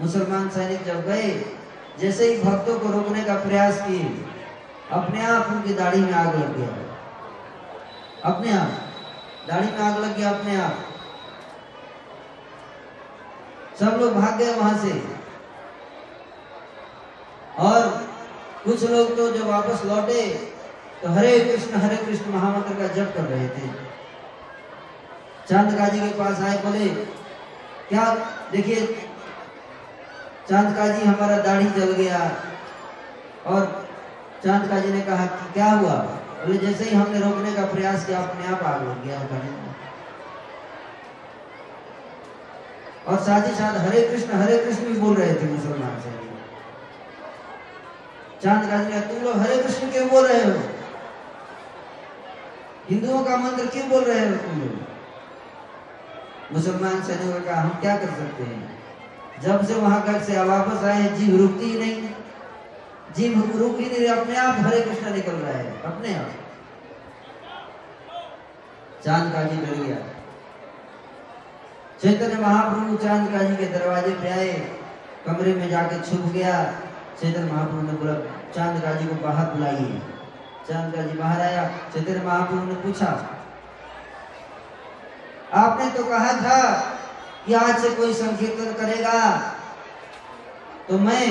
मुसलमान 0.00 0.48
सैनिक 0.48 0.84
जब 0.84 1.06
गए, 1.06 1.56
जैसे 2.00 2.34
ही 2.34 2.42
भक्तों 2.42 2.78
को 2.78 2.88
रोकने 2.88 3.24
का 3.24 3.34
प्रयास 3.34 3.80
किए, 3.80 4.24
अपने 4.92 5.26
आप 5.26 5.46
उनकी 5.48 5.74
दाढ़ी 5.74 6.00
में 6.00 6.12
आग 6.12 6.26
लग 6.26 6.58
गया। 6.58 6.68
अपने 8.24 8.52
आप। 8.52 8.68
दाढ़ी 9.48 9.66
में 9.66 9.78
आग 9.78 9.98
लग 9.98 10.16
गया 10.16 10.30
अपने 10.30 10.60
आप। 10.60 10.76
सब 13.80 13.98
लोग 14.00 14.14
भाग 14.14 14.38
गए 14.38 14.54
वहाँ 14.54 14.78
से। 14.78 15.19
और 17.60 17.88
कुछ 18.64 18.82
लोग 18.90 19.16
तो 19.16 19.30
जब 19.32 19.46
वापस 19.46 19.84
लौटे 19.84 20.22
तो 21.02 21.08
हरे 21.08 21.38
कृष्ण 21.40 21.80
हरे 21.80 21.96
कृष्ण 21.96 22.32
महामंत्र 22.32 22.74
का 22.74 22.86
जप 22.94 23.12
कर 23.16 23.24
रहे 23.24 23.48
थे। 23.48 23.68
चाँद 25.48 25.76
काजी 25.78 26.00
के 26.00 26.08
पास 26.18 26.40
आए, 26.40 26.56
बोले, 26.58 26.88
क्या, 27.88 28.04
देखिए 28.52 28.86
चाँद 30.50 30.76
काजी 30.76 31.04
हमारा 31.06 31.36
दाढ़ी 31.38 31.70
जल 31.70 31.92
गया। 31.92 32.20
और 33.46 33.88
चाँद 34.44 34.68
काजी 34.68 34.92
ने 34.92 35.00
कहा 35.00 35.26
कि 35.26 35.52
क्या 35.52 35.70
हुआ? 35.72 35.94
बोले, 36.44 36.58
जैसे 36.58 36.84
ही 36.84 36.96
हमने 36.96 37.20
रोकने 37.20 37.52
का 37.52 37.64
प्रयास 37.66 38.06
किया, 38.06 38.18
अपने 38.18 38.46
आप 38.46 38.62
आग 38.62 38.88
लग 38.88 39.04
गया 39.04 39.18
और 43.08 43.18
साथ 43.18 43.46
ही 43.48 43.54
साथ 43.54 43.78
हरे 43.78 44.00
कृष्ण 44.08 44.32
हरे 44.32 44.58
कृष्ण 44.58 44.84
भी 44.84 44.98
बोल 45.00 45.14
रहे 45.16 45.34
थे 45.34 45.46
मुसलमान 45.48 46.00
से। 46.00 46.29
चाँद 48.42 48.68
गाजी 48.70 48.92
ने 48.94 49.00
तुम 49.00 49.22
लोग 49.24 49.36
हरे 49.36 49.56
कृष्ण 49.62 49.90
क्यों 49.90 50.08
बोल 50.08 50.26
रहे 50.26 50.44
हो? 50.44 50.60
हिंदुओं 52.90 53.24
का 53.24 53.36
मंत्र 53.36 53.66
क्यों 53.66 53.88
बोल 53.88 54.04
रहे 54.04 54.28
हो 54.28 54.36
तुम 54.36 54.60
लोग? 54.60 54.78
मुसलमान 56.52 57.02
सैनिकों 57.02 57.40
ने 57.40 57.46
कहा 57.46 57.60
हम 57.60 57.68
क्या 57.68 57.96
कर 57.96 58.06
सकते 58.06 58.42
हैं? 58.42 58.78
जब 59.42 59.66
से 59.66 59.74
वहाँ 59.74 60.02
घर 60.02 60.22
से 60.22 60.44
वापस 60.44 60.84
आए, 60.84 61.08
जीव 61.08 61.36
रुकती 61.40 61.64
ही 61.64 61.78
नहीं 61.78 62.08
जीव 63.16 63.52
रुक 63.56 63.78
ही 63.78 63.86
नहीं 63.86 64.08
अपने 64.08 64.36
आप 64.36 64.56
हरे 64.60 64.80
कृष्ण 64.80 65.14
निकल 65.14 65.32
रहा 65.32 65.52
है, 65.52 65.82
अपने 65.82 66.14
आप। 66.14 66.30
चाँद 69.04 69.32
का 69.32 69.42
जी 69.42 69.56
डर 69.56 69.82
गया। 69.84 69.96
चैतन्य 72.02 72.42
महाप्रभु 72.42 72.96
चाँद 72.96 73.32
का 73.32 73.42
जी 73.42 73.56
के 73.56 73.66
दरवाजे 73.78 74.10
पे 74.10 74.28
आए, 74.28 74.52
कमरे 75.26 75.54
में 75.54 75.68
जाके 75.70 76.00
छुप 76.10 76.32
गया। 76.32 76.54
चैतन्य 77.20 77.52
महाप्रभु 77.52 77.82
ने 77.82 77.92
बोला, 77.94 78.14
चाँद 78.54 78.82
का 78.82 78.92
जी 78.92 79.06
को 79.06 79.14
बाहर 79.22 79.46
बुलाइए। 79.46 80.00
चाँद 80.68 80.94
का 80.94 81.02
जी 81.02 81.18
बाहर 81.18 81.40
आया 81.40 81.68
चैतन्य 81.94 82.22
महाप्रभु 82.26 82.64
ने 82.66 82.74
पूछा, 82.82 83.10
आपने 85.54 85.90
तो 85.90 86.04
कहा 86.04 86.32
था 86.40 86.58
कि 87.46 87.54
आज 87.54 87.78
से 87.78 87.90
कोई 87.90 88.12
संकीर्तन 88.14 88.72
करेगा? 88.74 89.20
तो 90.88 90.98
मैं 90.98 91.24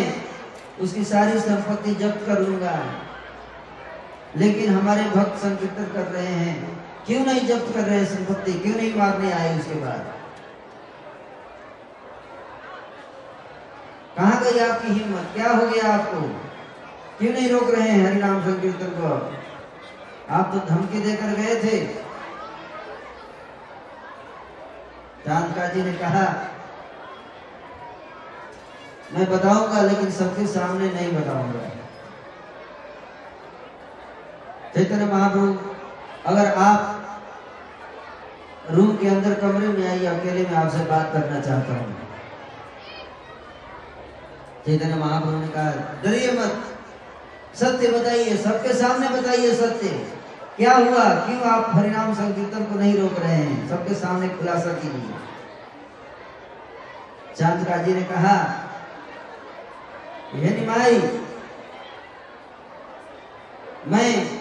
उसकी 0.82 1.04
सारी 1.04 1.40
संपत्ति 1.40 1.94
जब्त 1.96 2.26
कर 2.28 2.42
लूँगा। 2.42 2.76
लेकिन 4.38 4.74
हमारे 4.74 5.04
भक्त 5.10 5.38
संकीर्तन 5.38 5.92
कर 5.94 6.06
रहे 6.08 6.26
हैं। 6.26 6.56
क्यों 7.06 7.26
नहीं 7.26 7.48
जब्त 7.48 7.74
कर 7.76 7.84
रहे 7.84 8.06
संपत्ति? 8.06 8.54
क्यों 8.54 8.76
नहीं 8.76 8.94
मारने 8.96 9.32
आए 9.32 9.58
उसके 9.60 9.76
बाद? 9.76 10.19
कहा 14.20 14.40
गई 14.40 14.60
आपकी 14.60 14.88
हिम्मत? 14.88 15.28
क्या 15.34 15.52
हो 15.52 15.68
गया 15.68 15.94
आपको? 15.94 16.22
क्यों 17.20 17.34
नहीं 17.34 17.50
रोक 17.50 17.70
रहे 17.70 17.90
हैं 17.90 18.06
हरिनाम 18.06 18.42
संकीर्तन 18.42 18.86
को? 18.86 19.36
आप 20.34 20.52
तो 20.54 20.60
धमकी 20.60 21.00
देकर 21.00 21.26
गए 21.26 21.56
थे। 21.64 21.86
चांदका 25.26 25.68
जी 25.68 25.84
ने 25.84 25.94
कहा, 25.94 26.50
मैं 29.14 29.30
बताऊँगा, 29.30 29.82
लेकिन 29.82 30.12
सबके 30.12 30.48
सामने 30.48 30.92
नहीं 30.94 31.14
बताऊँगा। 31.14 31.70
चैतन्य 34.76 35.06
महाप्रभु, 35.06 35.58
अगर 36.26 36.54
आप 36.54 36.96
रूम 38.72 38.98
के 38.98 39.08
अंदर 39.08 39.34
कमरे 39.34 39.68
में 39.68 39.90
आइए, 39.90 40.06
अकेले 40.06 40.50
में 40.50 40.56
आपसे 40.58 40.78
बात 40.78 41.10
करना 41.14 41.42
चाहता 41.42 41.74
हूँ। 41.74 42.09
चैतन्य 44.66 44.96
महाप्रभु 44.96 45.38
ने 45.38 45.48
कहा, 45.48 45.72
डरिए 46.04 46.32
मत। 46.32 46.66
सत्य 47.56 47.92
बताइए, 47.92 48.38
सबके 48.38 48.74
सामने 48.74 49.10
बताइए 49.10 49.54
सत्य। 49.54 49.90
क्या 50.58 50.74
हुआ? 50.76 51.04
क्यों 51.26 51.42
आप 51.42 51.72
हरिनाम 51.76 52.14
संकीर्तन 52.14 52.64
को 52.64 52.80
नहीं 52.80 52.98
रोक 52.98 53.20
रहे 53.20 53.36
हैं? 53.36 53.70
सबके 53.70 53.94
सामने 53.94 54.30
खुलासा 54.30 54.74
कीजिए। 54.74 55.14
चाँद 57.36 57.86
जी 57.86 57.94
ने 57.94 58.02
कहा 58.02 58.36
हे 60.34 60.50
निमाई 60.50 60.98
मैं 63.88 64.40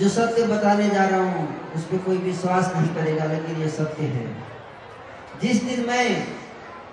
जो 0.00 0.08
सत्य 0.08 0.46
बताने 0.46 0.88
जा 0.90 1.04
रहा 1.04 1.20
हूँ, 1.20 1.72
उस 1.74 1.84
पर 1.84 1.98
कोई 1.98 2.16
विश्वास 2.16 2.72
नहीं 2.76 2.94
करेगा, 2.94 3.24
लेकिन 3.24 3.56
ये 3.56 3.68
सत्य 3.68 4.02
है। 4.02 4.26
जिस 5.42 5.62
दिन 5.62 5.86
मैं 5.86 6.26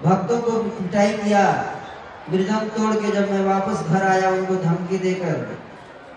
भक्तों 0.04 0.42
को 0.42 0.52
पिटाई 0.52 1.14
किया 1.14 1.44
मृदंग 2.30 2.70
तोड़ 2.70 2.96
के 2.96 3.12
जब 3.12 3.32
मैं 3.32 3.44
वापस 3.46 3.88
घर 3.88 4.04
आया 4.04 4.30
उनको 4.30 4.56
धमकी 4.58 4.98
देकर, 5.00 5.38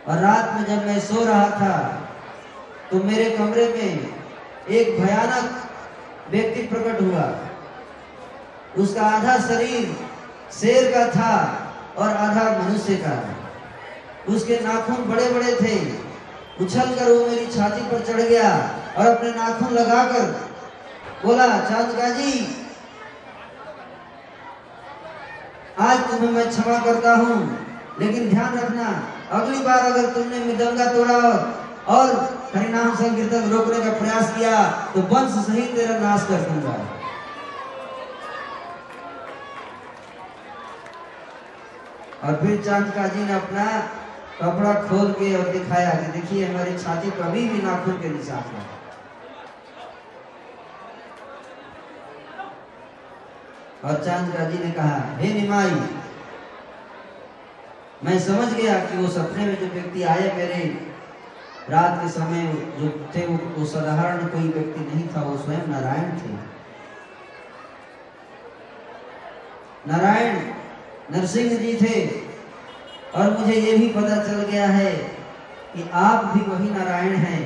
और 0.09 0.19
रात 0.19 0.53
में 0.55 0.65
जब 0.67 0.87
मैं 0.87 0.99
सो 1.01 1.25
रहा 1.25 1.49
था 1.53 1.77
तो 2.91 3.03
मेरे 3.05 3.31
कमरे 3.31 3.69
में 3.69 3.91
एक 4.71 5.01
भयानक 5.01 5.47
व्यक्ति 6.31 6.63
प्रकट 6.69 7.01
हुआ। 7.03 7.25
उसका 8.77 9.03
आधा 9.09 9.37
शरीर 9.41 9.95
शेर 10.53 10.91
का 10.93 11.07
था 11.11 11.35
और 11.99 12.09
आधा 12.09 12.45
मनुष्य 12.59 12.97
का। 12.97 13.17
उसके 14.33 14.59
नाखून 14.61 15.05
बड़े 15.09 15.29
बड़े 15.31 15.53
थे। 15.57 15.77
उछल 16.61 16.95
कर 16.95 17.11
वो 17.11 17.27
मेरी 17.27 17.47
छाती 17.47 17.83
पर 17.91 18.05
चढ़ 18.09 18.21
गया 18.23 18.51
और 18.99 19.07
अपने 19.07 19.31
नाखून 19.31 19.73
लगाकर 19.75 20.27
बोला 21.25 21.47
चांदका 21.61 22.09
जी 22.11 22.33
आज 25.81 26.01
तुम्हें 26.09 26.31
मैं 26.33 26.49
क्षमा 26.49 26.79
करता 26.81 27.15
हूँ, 27.17 27.37
लेकिन 28.01 28.29
ध्यान 28.31 28.59
रखना, 28.59 28.89
अगली 29.33 29.63
बार 29.65 29.79
अगर 29.83 30.11
तुमने 30.15 30.39
मृदंगा 30.41 30.85
तोड़ा 30.93 31.17
और 31.91 32.11
हरिनाम 32.55 32.95
संकीर्तन 32.97 33.49
रोकने 33.51 33.81
का 33.85 33.93
प्रयास 33.99 34.35
किया 34.37 34.53
तो 34.95 35.01
वंश 35.11 35.33
सहित 35.47 35.75
तेरा 35.77 35.99
नाश 35.99 36.27
कर 36.29 36.41
दूँगा। 36.51 36.77
और 42.25 42.39
फिर 42.43 42.63
चांदका 42.65 43.07
जी 43.09 43.25
ने 43.25 43.33
अपना 43.35 43.67
कपड़ा 44.37 44.73
खोल 44.87 45.11
के 45.19 45.35
और 45.37 45.51
दिखाया 45.53 45.91
कि 45.93 46.13
देखिए, 46.13 46.47
हमारी 46.47 46.79
छाती 46.79 47.11
अभी 47.21 47.49
भी 47.49 47.63
नाखून 47.63 48.01
के 48.03 48.09
निशान 48.11 48.55
है। 48.55 48.74
और 53.85 54.03
चांदका 54.05 54.45
जी 54.45 54.59
ने 54.59 54.71
कहा 54.71 54.99
हे 55.17 55.33
निमाई 55.33 55.71
मैं 58.05 58.19
समझ 58.19 58.53
गया 58.53 58.79
कि 58.81 58.97
वो 58.97 59.09
सपने 59.09 59.47
में 59.47 59.59
जो 59.61 59.67
व्यक्ति 59.67 60.03
आए 60.03 60.33
मेरे 60.37 60.65
रात 61.71 62.01
के 62.03 62.09
समय 62.09 62.43
जो 62.79 62.89
थे 63.15 63.27
वो, 63.27 63.37
वो 63.59 63.67
साधारण 63.67 64.27
कोई 64.27 64.49
व्यक्ति 64.49 64.81
नहीं 64.81 65.09
था 65.09 65.23
वो 65.23 65.37
स्वयं 65.37 65.69
नारायण 65.69 66.11
थे। 66.19 66.33
नारायण 69.89 70.37
नरसिंह 71.13 71.57
जी 71.59 71.75
थे 71.77 72.07
और 73.15 73.39
मुझे 73.39 73.55
ये 73.55 73.77
भी 73.79 73.89
पता 73.89 74.17
चल 74.25 74.43
गया 74.43 74.67
है 74.67 74.93
कि 75.75 75.89
आप 75.93 76.25
भी 76.25 76.41
वही 76.51 76.71
नारायण 76.71 77.17
हैं। 77.17 77.43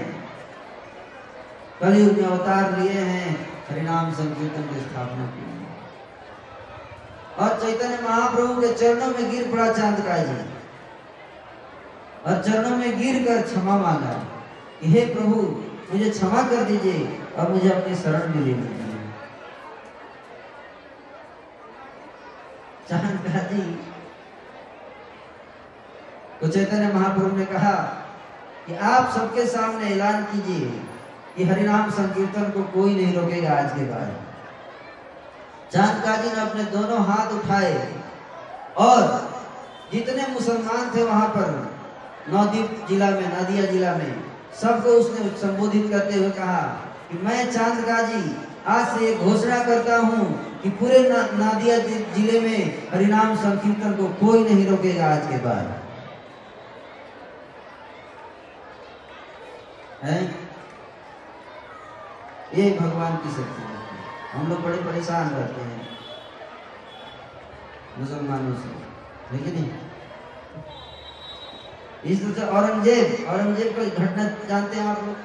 कलयुग 1.81 2.19
में 2.19 2.25
अवतार 2.25 2.79
लिए 2.79 3.01
हैं 3.03 3.37
हरिनाम 3.71 4.13
संकीर्तन 4.13 4.63
की 4.63 4.81
स्थापना 4.81 5.27
की। 5.27 5.58
और 7.41 7.49
चैतन्य 7.61 7.99
महाप्रभु 8.03 8.61
के 8.61 8.73
चरणों 8.75 9.09
में 9.09 9.31
गिर 9.31 9.51
पड़ा 9.53 9.73
चाँद 9.73 10.01
का 10.07 10.17
जी 10.19 10.39
और 12.27 12.43
चरणों 12.43 12.77
में 12.77 12.99
गिर 12.99 13.23
कर 13.25 13.43
क्षमा 13.43 13.77
मांगा। 13.79 14.15
हे 14.85 15.05
प्रभु, 15.15 15.43
मुझे 15.93 16.11
क्षमा 16.11 16.43
कर 16.43 16.65
दीजिए 16.65 17.21
और 17.39 17.53
मुझे 17.53 17.71
अपनी 17.71 17.95
शरण 17.95 18.35
में 18.35 18.41
ले 18.45 18.53
लीजिए 18.53 18.87
जी। 23.53 23.63
तो 26.41 26.49
चैतन्य 26.49 26.93
महाप्रभु 26.95 27.37
ने 27.37 27.45
कहा 27.45 27.75
कि 28.67 28.75
आप 28.75 29.11
सबके 29.11 29.47
सामने 29.47 29.85
ऐलान 29.87 30.25
कीजिए 30.25 30.71
कि 31.37 31.45
हरिनाम 31.45 31.91
संकीर्तन 31.91 32.51
को 32.51 32.63
कोई 32.73 32.95
नहीं 32.95 33.15
रोकेगा 33.15 33.53
आज 33.53 33.71
के 33.73 33.85
बाद। 33.85 34.28
चांदकाजी 35.73 36.29
ने 36.29 36.41
अपने 36.41 36.63
दोनों 36.65 36.99
हाथ 37.05 37.33
उठाए 37.33 37.73
और 38.77 39.01
जितने 39.93 40.27
मुसलमान 40.27 40.91
थे 40.95 41.03
वहाँ 41.03 41.29
पर, 41.29 41.51
नवदीप 42.33 42.87
जिला 42.89 43.11
में, 43.11 43.29
नदिया 43.35 43.65
जिला 43.67 43.93
में, 43.93 44.25
सबको 44.61 44.91
उसने 44.91 45.29
संबोधित 45.39 45.91
करते 45.91 46.15
हुए 46.15 46.31
कहा 46.31 46.61
कि 47.11 47.19
मैं 47.19 47.53
चांदकाजी 47.53 48.23
आज 48.67 48.87
से 48.89 49.07
एक 49.07 49.21
घोषणा 49.21 49.63
करता 49.65 49.97
हूँ 49.99 50.25
कि 50.63 50.71
पूरे 50.71 50.99
नादिया 51.11 51.79
ज़िले 51.79 52.41
में 52.41 52.91
हरिनाम 52.93 53.37
संकीर्तन 53.37 53.93
को 53.93 54.09
कोई 54.27 54.45
नहीं 54.45 54.67
रोकेगा 54.67 55.11
आज 55.11 55.27
के 55.27 55.39
बाद। 55.39 55.75
है? 60.03 60.19
ये 62.55 62.71
भगवान 62.81 63.17
की 63.17 63.31
शक्ति 63.31 63.63
है। 63.63 63.78
हम 64.35 64.49
लोग 64.49 64.63
बड़े 64.63 64.79
परेशान 64.83 65.31
रहते 65.31 65.61
हैं, 65.63 65.87
मुसलमानों 67.99 68.55
से। 68.57 68.69
लेकिन 69.33 69.55
नहीं? 69.55 69.71
इस 72.05 72.21
तरह 72.21 72.33
से 72.35 72.43
औरंगज़ेब 72.49 73.29
औरंगज़ेब 73.29 73.77
का 73.77 74.05
घटना 74.05 74.25
जानते 74.49 74.77
हैं 74.77 74.87
आप 74.87 75.01
लोग? 75.07 75.17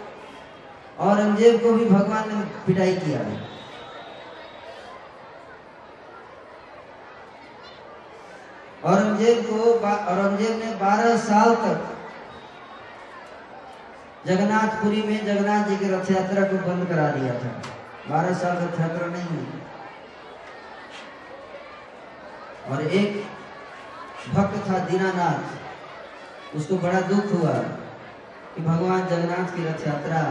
औरंगज़ेब 1.02 1.62
को 1.64 1.74
भी 1.74 1.86
भगवान 1.86 2.30
ने 2.30 2.44
पिटाई 2.66 2.96
किया 2.96 3.20
है। 3.20 3.36
औरंगज़ेब 8.84 9.46
को 9.46 9.58
औरंगज़ेब 9.84 10.58
ने 10.60 10.74
12 10.80 11.18
साल 11.26 11.56
तक 11.58 11.78
जगन्नाथपुरी 14.26 15.02
में 15.04 15.26
जगन्नाथ 15.26 15.70
जी 15.70 15.78
की 15.78 15.94
रथ 15.94 16.12
यात्रा 16.12 16.44
को 16.48 16.58
बंद 16.68 16.88
करा 16.90 17.08
दिया 17.12 17.34
था। 17.40 17.52
बारह 18.10 18.34
साल 18.34 18.58
रथ 18.58 18.80
यात्रा 18.80 19.08
नहीं 19.08 19.28
हुई। 19.28 19.62
और 22.72 22.82
एक 22.82 23.24
भक्त 24.34 24.70
था 24.70 24.80
दीनानाथ, 24.80 26.56
उसको 26.56 26.78
बड़ा 26.78 27.02
दुख 27.02 27.32
हुआ 27.34 27.54
कि 28.56 28.62
भगवान 28.62 29.06
जगन्नाथ 29.08 29.56
की 29.56 29.64
रथ 29.64 29.88
यात्रा 29.88 30.22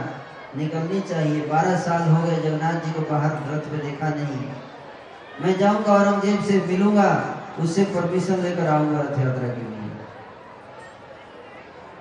निकलनी 0.56 1.00
चाहिए। 1.00 1.46
बारह 1.46 1.76
साल 1.80 2.08
हो 2.08 2.22
गए, 2.22 2.36
जगन्नाथ 2.36 2.80
जी 2.80 2.92
को 2.92 3.00
बाहर 3.10 3.30
रथ 3.30 3.70
पे 3.70 3.78
देखा 3.78 4.08
नहीं। 4.08 4.42
मैं 5.40 5.58
जाऊँगा, 5.58 5.92
औरंगज़ेब 5.92 6.44
से 6.44 6.60
मिलूँगा, 6.66 7.10
उससे 7.60 7.84
परमिशन 7.84 8.42
लेकर 8.42 8.66
आऊँगा 8.66 9.00
रथ 9.00 9.18
यात्रा 9.18 9.48
के 9.48 9.60
लिए। 9.60 9.70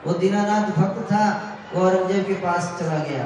वो 0.06 0.14
दीनानाथ 0.14 0.70
भक्त 0.72 1.02
था, 1.12 1.24
वो 1.74 1.82
औरंगज़ेब 1.82 2.28
के 2.28 2.34
पास 2.34 2.76
चला 2.80 2.98
गया। 3.04 3.26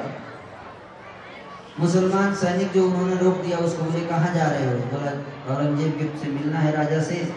मुसलमान 1.80 2.36
सैनिक 2.36 2.71
जो 2.71 2.88
उन्होंने 2.88 3.15
रोक 3.15 3.38
दिया, 3.38 3.57
उसको 3.57 3.84
मुझे 3.84 4.01
कहा 4.01 4.34
जा 4.34 4.47
रहे 4.47 4.65
हो? 4.65 4.71
बोला, 4.71 5.11
औरंगज़ेब 5.55 6.19
से 6.23 6.28
मिलना 6.30 6.59
है 6.59 6.71
राजा 6.71 7.01
से। 7.01 7.34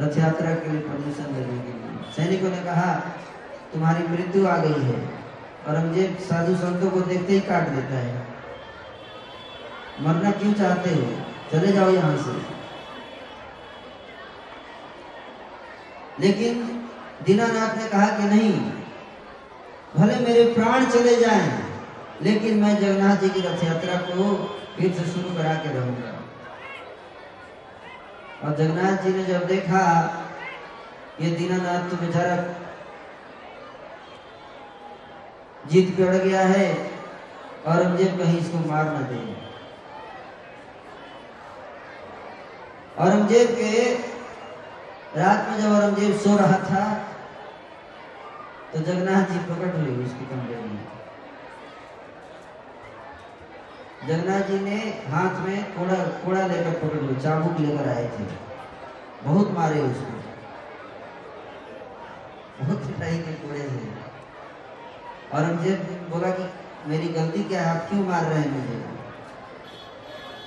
रथ 0.00 0.18
यात्रा 0.18 0.54
के 0.54 0.70
लिए 0.70 0.80
परमिशन 0.80 1.34
लेने 1.34 1.58
के 1.58 1.72
लिए. 1.72 2.12
सैनिकों 2.16 2.50
ने 2.50 2.62
कहा, 2.62 2.94
तुम्हारी 3.72 4.08
मृत्यु 4.08 4.46
आ 4.46 4.56
गई 4.56 4.82
है। 4.82 5.08
औरंगज़ेब 5.68 6.18
साधु 6.20 6.54
संतों 6.54 6.90
को 6.90 7.00
देखते 7.00 7.32
ही 7.32 7.40
काट 7.40 7.68
देता 7.68 7.94
है। 7.94 8.26
मरना 10.00 10.30
क्यों 10.30 10.52
चाहते 10.52 10.90
हो? 10.90 11.16
चले 11.52 11.72
जाओ 11.72 11.90
यहाँ 11.90 12.16
से। 12.16 12.62
लेकिन 16.20 16.84
दीनानाथ 17.26 17.76
ने 17.76 17.88
कहा 17.88 18.06
कि 18.06 18.22
नहीं, 18.22 18.72
भले 19.96 20.26
मेरे 20.26 20.52
प्राण 20.52 20.84
चले 20.84 21.16
जाएँ 21.16 21.71
लेकिन 22.22 22.58
मैं 22.62 22.74
जगन्नाथ 22.80 23.16
जी 23.16 23.28
की 23.30 23.40
रथ 23.40 23.64
यात्रा 23.64 23.96
को 24.08 24.24
फिर 24.76 24.92
से 24.94 25.04
शुरू 25.12 25.34
करा 25.36 25.54
के 25.62 25.72
रहूँगा। 25.72 26.12
और 28.40 28.56
जगन्नाथ 28.56 29.02
जी 29.04 29.12
ने 29.12 29.24
जब 29.24 29.46
देखा, 29.46 29.82
ये 31.20 31.30
दीनानाथ 31.32 31.90
तो 31.90 31.96
बेचारा 31.96 32.36
जीत 35.64 35.96
पे 35.96 36.02
अड़ 36.04 36.16
गया 36.16 36.40
है, 36.46 36.68
औरंगज़ेब 37.66 38.18
कहीं 38.18 38.38
इसको 38.38 38.58
मार 38.68 38.86
न 38.88 39.04
दे। 39.10 39.20
औरंगज़ेब 42.96 43.54
के 43.58 43.72
रात 45.18 45.48
में 45.48 45.60
जब 45.60 45.70
औरंगज़ेब 45.72 46.18
सो 46.20 46.36
रहा 46.36 46.58
था 46.64 46.84
तो 48.72 48.78
जगन्नाथ 48.80 49.32
जी 49.32 49.38
प्रकट 49.46 49.76
हुए 49.76 50.04
उसके 50.04 50.24
कमरे 50.26 50.56
में। 50.56 50.91
जगन्नाथ 54.02 54.40
जी 54.42 54.58
ने 54.60 54.76
हाथ 55.10 55.34
में 55.40 55.58
कोड़ा 55.74 55.96
कोड़ा 56.22 56.46
लेकर 56.46 56.72
पकड़ 56.78 57.00
लिया 57.00 57.18
चाबुक 57.20 57.60
लेकर 57.60 57.88
आए 57.88 58.06
थे। 58.14 58.24
बहुत 59.24 59.50
मारे 59.50 59.80
उसको 59.80 60.20
बहुत 62.60 62.80
पिटाई 62.86 63.18
के 63.18 63.32
कोड़े 63.34 63.60
से 63.60 63.90
औरंगज़ेब 65.32 66.08
बोला 66.10 66.30
कि, 66.30 66.48
मेरी 66.86 67.08
गलती 67.08 67.44
क्या 67.44 67.60
है 67.62 67.68
आप 67.70 67.88
क्यों 67.88 68.02
मार 68.06 68.24
रहे 68.24 68.40
हैं 68.40 68.50
मुझे? 68.50 68.78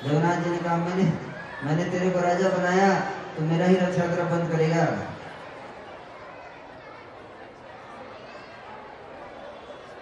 जगन्नाथ 0.03 0.43
जी 0.43 0.49
ने 0.49 0.57
कहा, 0.57 0.75
मैंने 0.77 1.05
मैंने 1.63 1.83
तेरे 1.91 2.09
को 2.09 2.19
राजा 2.19 2.49
बनाया 2.49 2.89
तो 3.35 3.43
मेरा 3.43 3.65
ही 3.65 3.75
रक्षा 3.75 4.07
करा 4.07 4.23
बंद 4.25 4.51
करेगा। 4.51 4.83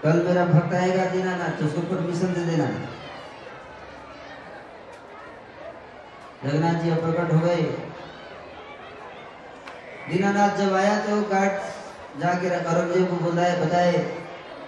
कल 0.03 0.23
मेरा 0.25 0.45
भक्त 0.45 0.73
आएगा 0.73 1.05
दीनानाथ 1.11 1.59
तो 1.59 1.65
उसको 1.65 1.81
परमिशन 1.93 2.33
दे 2.33 2.45
देना। 2.45 2.67
जगन्नाथ 6.43 6.73
जी 6.73 6.91
प्रकट 6.91 7.33
हो 7.33 7.39
गए। 7.39 7.61
दीनानाथ 10.09 10.57
जब 10.57 10.73
आया 10.73 10.97
तो 10.99 11.21
गार्ड 11.21 11.51
जाके 12.21 12.49
औरंगज़ेब 12.49 13.09
को 13.09 13.15
बुलाए, 13.15 13.65
बताए 13.65 13.93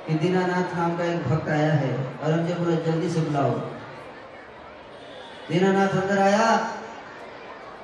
कि 0.07 0.13
दीनानाथ 0.13 0.75
नाम 0.77 0.97
का 0.97 1.03
एक 1.03 1.27
भक्त 1.27 1.49
आया 1.49 1.73
है। 1.73 1.89
औरंगज़ेब 2.23 2.57
बोले, 2.57 2.77
जल्दी 2.77 3.09
से 3.09 3.19
बुलाओ। 3.19 3.51
दीनानाथ 5.49 5.87
अंदर 5.87 6.19
आया। 6.19 6.47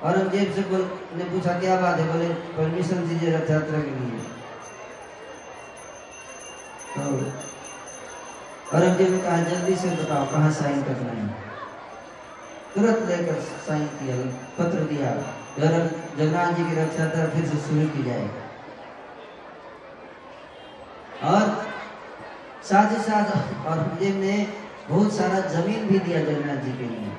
औरंगज़ेब 0.04 0.54
से 0.56 0.62
बोल, 0.62 1.00
ने 1.16 1.24
पूछा, 1.24 1.60
क्या 1.60 1.76
बात 1.82 2.00
है? 2.00 2.08
बोले, 2.12 2.28
परमिशन 2.28 3.08
दीजिए 3.08 3.32
रथ 3.32 3.52
यात्रा 3.52 3.80
के 3.80 3.92
लिए। 3.92 4.20
तो 6.96 7.02
औरंगज़ेब 8.78 9.12
ने 9.12 9.18
कहा, 9.18 9.38
जल्दी 9.38 9.76
से 9.76 9.90
बताओ, 9.90 10.26
कहाँ 10.26 10.52
साइन 10.52 10.84
करना 10.84 11.12
है? 11.12 11.51
तुरंत 12.76 13.08
लेकर 13.08 13.40
साइन 13.66 13.86
किया 13.96 14.16
पत्र 14.58 14.84
दिया। 14.92 15.10
जगन्नाथ 15.54 16.52
जी 16.54 16.64
की 16.66 16.76
रथ 16.76 17.00
यात्रा 17.00 17.26
फिर 17.30 17.46
से 17.46 17.58
शुरू 17.64 17.88
की 17.96 18.04
जाए। 18.04 18.30
और 21.32 21.44
साथ 22.70 22.92
ही 22.92 23.02
साथ 23.04 23.34
औरंगज़ेब 23.66 24.16
ने 24.20 24.36
बहुत 24.90 25.14
सारा 25.14 25.40
ज़मीन 25.50 25.88
भी 25.88 26.00
दिया 26.00 26.22
जगन्नाथ 26.22 26.64
जी 26.66 26.72
के 26.78 26.86
लिए। 26.86 27.10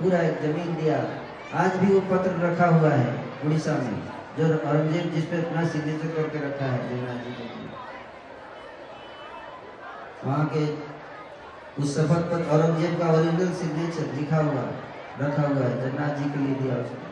पूरा 0.00 0.18
एक 0.22 0.40
ज़मीन 0.42 0.74
दिया। 0.76 0.96
आज 1.60 1.76
भी 1.76 1.92
वो 1.92 2.00
पत्र 2.10 2.32
रखा 2.40 2.66
हुआ 2.68 2.90
है 2.92 3.12
उड़ीसा 3.44 3.74
में, 3.76 3.96
जो 4.38 4.44
औरंगज़ेब 4.44 5.12
जिस 5.14 5.24
पे 5.26 5.36
अपना 5.38 5.66
सिग्नेचर 5.68 6.08
करके 6.16 6.38
रखा 6.46 6.72
है 6.72 6.78
जगन्नाथ 6.88 7.24
जी 7.24 7.32
के 7.32 7.44
लिए। 7.44 7.68
वहाँ 10.24 10.46
के 10.54 10.64
उस 11.82 11.94
शपथ 11.96 12.22
पर 12.30 12.44
औरंगज़ेब 12.56 12.98
का 13.00 13.12
ओरिजिनल 13.12 13.52
सिग्नेचर 13.54 14.12
लिखा 14.16 14.42
हुआ। 14.42 14.66
रखा 15.20 15.42
हुआ 15.42 15.66
है 15.66 15.74
जगन्नाथ 15.80 16.16
जी 16.16 16.30
के 16.30 16.38
लिए 16.38 16.54
दिया 16.54 16.76
उसने 16.76 17.04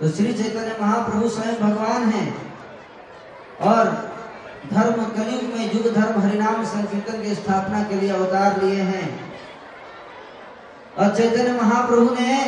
तो 0.00 0.08
श्री 0.08 0.32
चैतन्य 0.34 0.76
महाप्रभु 0.80 1.28
स्वयं 1.28 1.54
भगवान 1.54 2.02
हैं 2.04 2.28
और 3.60 3.90
धर्म 4.72 5.04
कलयुग 5.04 5.54
में 5.54 5.72
युग 5.74 5.92
धर्म 5.94 6.20
हरिनाम 6.20 6.64
संकीर्तन 6.64 7.22
की 7.22 7.34
स्थापना 7.34 7.82
के 7.82 8.00
लिए 8.00 8.10
अवतार 8.10 8.62
लिए 8.62 8.82
हैं। 8.82 9.06
और 10.98 11.14
चैतन्य 11.16 11.52
महाप्रभु 11.52 12.14
ने 12.14 12.40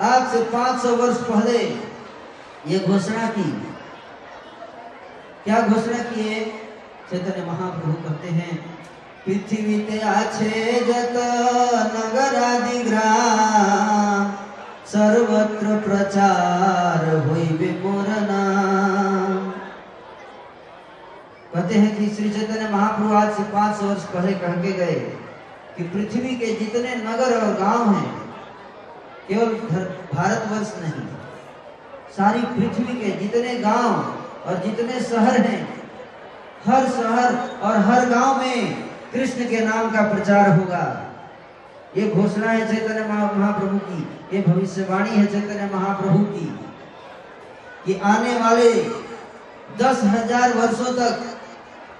आज 0.00 0.30
से 0.32 0.42
500 0.50 0.96
वर्ष 0.96 1.16
पहले 1.16 1.58
ये 2.72 2.78
घोषणा 2.78 3.26
की। 3.30 3.50
क्या 5.44 5.60
घोषणा 5.60 6.02
की 6.04 6.28
है? 6.28 6.44
चैतन्य 7.10 7.44
महाप्रभु 7.46 7.92
कहते 7.92 8.28
हैं 8.28 8.73
जत 9.28 11.14
नगर 11.94 12.34
आदि 12.44 12.82
ग्राम 12.82 14.32
सर्वत्र 14.86 15.76
प्रचार 15.86 17.06
नाम 18.30 19.50
कहते 21.54 21.74
हैं 21.74 21.96
कि 21.96 22.08
श्री 22.14 22.30
चैतन्य 22.30 22.68
महाप्रभु 22.70 23.14
आज 23.14 23.32
से 23.32 23.42
पाँच 23.42 23.82
वर्ष 23.82 24.04
पहले 24.04 24.32
कह 24.34 24.60
के 24.62 24.72
गए 24.72 25.00
कि 25.76 25.82
पृथ्वी 25.84 26.36
के 26.36 26.52
जितने 26.54 26.94
नगर 26.96 27.40
और 27.40 27.54
गाँव 27.54 27.94
हैं, 27.94 28.10
केवल 29.28 29.54
भारतवर्ष 30.14 30.72
नहीं, 30.82 31.06
सारी 32.16 32.42
पृथ्वी 32.56 33.00
के 33.00 33.18
जितने 33.18 33.58
गाँव 33.60 33.92
और 34.46 34.62
जितने 34.66 35.00
शहर 35.00 35.40
हैं, 35.40 35.62
हर 36.66 36.88
शहर 36.88 37.36
और 37.62 37.76
हर 37.76 38.08
गाँव 38.08 38.40
में 38.40 38.83
कृष्ण 39.14 39.44
के 39.44 39.60
नाम 39.60 39.90
का 39.90 40.02
प्रचार 40.12 40.48
होगा। 40.50 41.10
ये 41.96 42.08
घोषणा 42.08 42.50
है 42.50 42.74
चैतन्य 42.74 43.06
महाप्रभु 43.08 43.78
की। 43.78 44.36
ये 44.36 44.42
भविष्यवाणी 44.42 45.10
है 45.10 45.26
चैतन्य 45.26 45.70
महाप्रभु 45.74 46.24
की। 46.24 46.60
कि 47.86 48.00
आने 48.00 48.34
वाले 48.38 48.72
दस 49.78 50.00
हज़ार 50.04 50.54
वर्षो 50.54 50.92
तक 50.92 51.22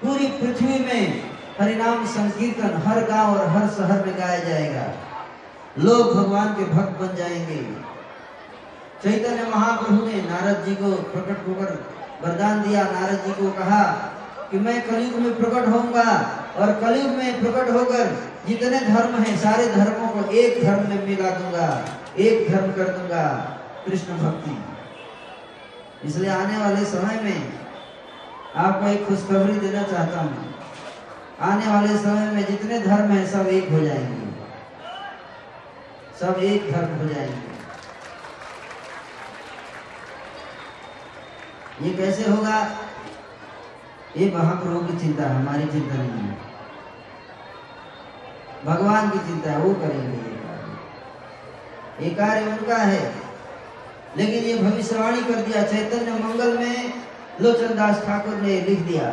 पूरी 0.03 0.27
पृथ्वी 0.27 0.79
में 0.79 1.23
हरिनाम 1.61 2.07
संकीर्तन 2.07 2.83
हर 2.87 3.05
गाँव 3.05 3.37
और 3.37 3.49
हर 3.49 3.69
शहर 3.69 4.07
में 4.07 4.19
गाया 4.19 4.39
जाएगा। 4.39 4.93
लोग 5.79 6.15
भगवान 6.15 6.49
के 6.49 6.65
भक्त 6.65 7.01
बन 7.01 7.17
जाएँगे। 7.17 7.63
चैतन्य 9.03 9.51
महाप्रभु 9.51 10.07
ने 10.07 10.23
नारद 10.23 10.65
जी 10.65 10.75
को 10.75 10.91
प्रकट 10.91 11.49
होकर 11.49 11.85
वरदान 12.25 12.63
दिया। 12.63 12.83
नारद 12.83 13.23
जी 13.27 13.33
को 13.33 13.51
कहा 13.51 13.83
कि 14.51 14.59
मैं 14.59 14.89
कलयुग 14.89 15.21
में 15.21 15.37
प्रकट 15.39 15.69
होऊँगा। 15.69 16.41
और 16.57 16.73
कलयुग 16.81 17.11
में 17.11 17.41
प्रकट 17.41 17.71
होकर 17.71 18.11
जितने 18.47 18.81
धर्म 18.81 19.15
हैं, 19.15 19.37
सारे 19.39 19.67
धर्मों 19.67 20.09
को 20.09 20.31
एक 20.31 20.65
धर्म 20.65 20.89
में 20.89 21.07
मिला 21.07 21.31
दूँगा, 21.31 21.69
एक 22.19 22.51
धर्म 22.51 22.73
कर 22.73 22.89
दूँगा, 22.89 23.25
कृष्ण 23.87 24.19
भक्ति। 24.19 24.65
इसलिए 26.09 26.31
आने 26.31 26.59
वाले 26.59 26.85
समय 26.85 27.21
में 27.23 27.53
आपको 28.57 28.89
एक 28.89 29.07
खुशखबरी 29.07 29.59
देना 29.59 29.83
चाहता 29.83 30.21
हूँ। 30.21 30.55
आने 31.41 31.67
वाले 31.67 31.97
समय 31.99 32.31
में 32.31 32.45
जितने 32.47 32.79
धर्म 32.79 33.11
हैं, 33.13 33.27
सब 33.27 33.47
एक 33.47 33.71
हो 33.71 33.81
जाएँगे। 33.81 34.23
सब 36.21 36.43
एक 36.43 36.73
धर्म 36.73 36.97
हो 36.99 37.09
जाएँगे। 37.09 37.53
ये 41.83 41.95
कैसे 41.97 42.31
होगा? 42.31 42.59
ये 44.17 44.31
महाप्रभु 44.35 44.81
की 44.81 44.99
चिंता 44.99 45.29
हमारी 45.31 45.67
चिंता 45.67 45.95
नहीं 45.95 46.21
है। 46.21 46.37
भगवान 48.65 49.11
की 49.11 49.19
चिंता 49.19 49.51
है, 49.51 49.59
वो 49.59 49.75
करेंगे 49.75 50.19
ये 50.19 50.37
कार्य। 50.37 52.05
ये 52.05 52.11
कार्य 52.11 52.51
उनका 52.51 52.77
है, 52.77 53.15
लेकिन 54.17 54.45
ये 54.45 54.59
भविष्यवाणी 54.59 55.23
कर 55.23 55.43
दिया, 55.43 55.63
चैतन्य 55.63 56.13
मंगल 56.25 56.59
में 56.59 56.77
लोचन 57.41 57.75
दास 57.77 58.05
ठाकुर 58.07 58.35
ने 58.35 58.61
लिख 58.61 58.81
दिया 58.81 59.09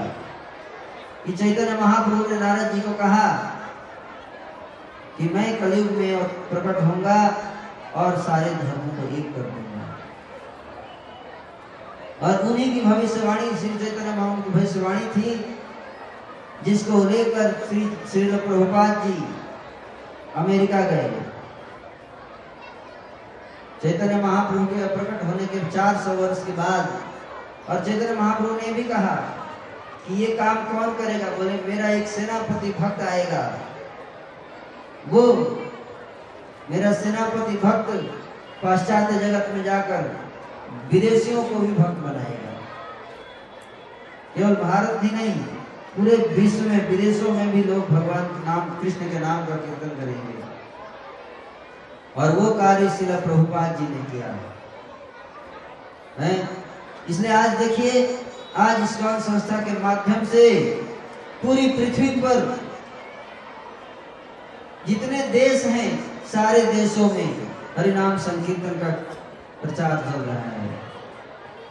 कि 1.25 1.31
चैतन्य 1.33 1.73
महाप्रभु 1.81 2.29
ने 2.29 2.39
नारद 2.39 2.73
जी 2.73 2.81
को 2.81 2.93
कहा 2.93 3.27
कि 5.17 5.23
मैं 5.33 5.47
कलयुग 5.59 5.91
में 5.91 6.23
प्रकट 6.49 6.81
होऊँगा 6.83 7.19
और 7.95 8.17
सारे 8.17 8.53
धर्मों 8.55 8.93
को 8.97 9.03
एक 9.17 9.35
कर 9.35 9.41
दूँगा। 9.41 9.70
और 12.23 12.37
उन्हीं 12.37 12.73
की 12.73 12.81
भविष्यवाणी 12.81 13.57
श्री 13.57 13.69
चैतन्य 13.69 14.15
महाप्रभु 14.15 14.41
की 14.41 14.49
भविष्यवाणी 14.49 15.07
थी, 15.07 15.57
जिसको 16.63 17.03
लेकर 17.03 17.51
श्री 17.69 17.97
श्री 18.11 18.37
प्रभुपाद 18.37 19.07
जी 19.07 19.23
अमेरिका 20.35 20.81
गए। 20.81 21.11
चैतन्य 23.83 24.15
महाप्रभु 24.15 24.65
के 24.65 24.87
प्रकट 24.95 25.23
होने 25.23 25.45
के 25.45 25.71
400 25.71 26.13
वर्ष 26.13 26.45
के 26.45 26.51
बाद, 26.51 26.99
और 27.69 27.85
चैतन्य 27.85 28.21
महाप्रभु 28.21 28.55
ने 28.55 28.73
भी 28.73 28.83
कहा 28.83 29.15
कि 30.07 30.13
ये 30.13 30.35
काम 30.35 30.55
कौन 30.55 30.93
करेगा? 30.93 31.29
बोले, 31.37 31.51
मेरा 31.51 31.89
एक 31.89 32.07
सेनापति 32.07 32.71
भक्त 32.79 33.01
आएगा। 33.01 33.59
वो 35.07 35.21
मेरा 36.71 36.93
सेनापति 36.93 37.57
भक्त 37.57 37.89
पाश्चात्य 38.63 39.19
जगत 39.19 39.49
में 39.53 39.63
जाकर 39.63 40.20
विदेशियों 40.71 41.43
को 41.43 41.55
भी 41.55 41.67
भक्त 41.67 41.97
बनाएगा। 41.97 42.51
केवल 44.37 44.55
भारत 44.55 44.99
ही 45.03 45.11
नहीं, 45.15 45.39
पूरे 45.95 46.15
विश्व 46.15 46.61
में, 46.61 46.89
विदेशों 46.89 47.31
में 47.31 47.51
भी 47.51 47.63
लोग 47.63 47.89
भगवान 47.89 48.43
नाम, 48.45 48.81
कृष्ण 48.81 48.99
के 48.99 49.19
नाम 49.19 49.45
का 49.45 49.55
कीर्तन 49.55 49.89
करेंगे। 49.89 50.41
और 52.17 52.31
वो 52.31 52.51
कार्य 52.51 52.89
शिला 52.89 53.19
प्रभुपाद 53.19 53.75
जी 53.75 53.83
ने 53.83 54.01
किया। 54.01 54.39
है? 56.25 56.49
इसलिए 57.09 57.31
आज 57.31 57.49
देखिए, 57.49 58.21
आज 58.57 58.83
इस्कॉन 58.83 59.19
संस्था 59.19 59.57
के 59.57 59.83
माध्यम 59.83 60.25
से 60.25 60.73
पूरी 61.43 61.67
पृथ्वी 61.67 62.09
पर 62.09 62.61
जितने 64.87 65.27
देश 65.27 65.65
हैं, 65.65 66.21
सारे 66.27 66.61
देशों 66.61 67.11
में 67.11 67.51
हरिनाम 67.77 68.17
संकीर्तन 68.17 68.69
का 68.69 69.20
प्रचार 69.61 69.91
चल 70.03 70.21
रहा 70.21 70.49
है। 70.51 70.69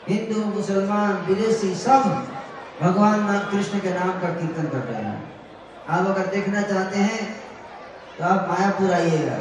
हिंदू, 0.09 0.45
मुसलमान, 0.47 1.13
विदेशी 1.27 1.75
सब 1.77 2.03
भगवान 2.81 3.39
कृष्ण 3.51 3.79
के 3.81 3.91
नाम 3.91 4.11
का 4.21 4.29
कीर्तन 4.31 4.69
कर 4.69 4.85
रहे 4.85 5.03
हैं। 5.03 5.19
आप 5.89 6.07
अगर 6.07 6.27
देखना 6.27 6.63
चाहते 6.65 6.99
हैं 7.01 7.25
तो 8.19 8.25
आप 8.25 8.49
मायापुर 8.49 8.93
आइएगा। 8.93 9.41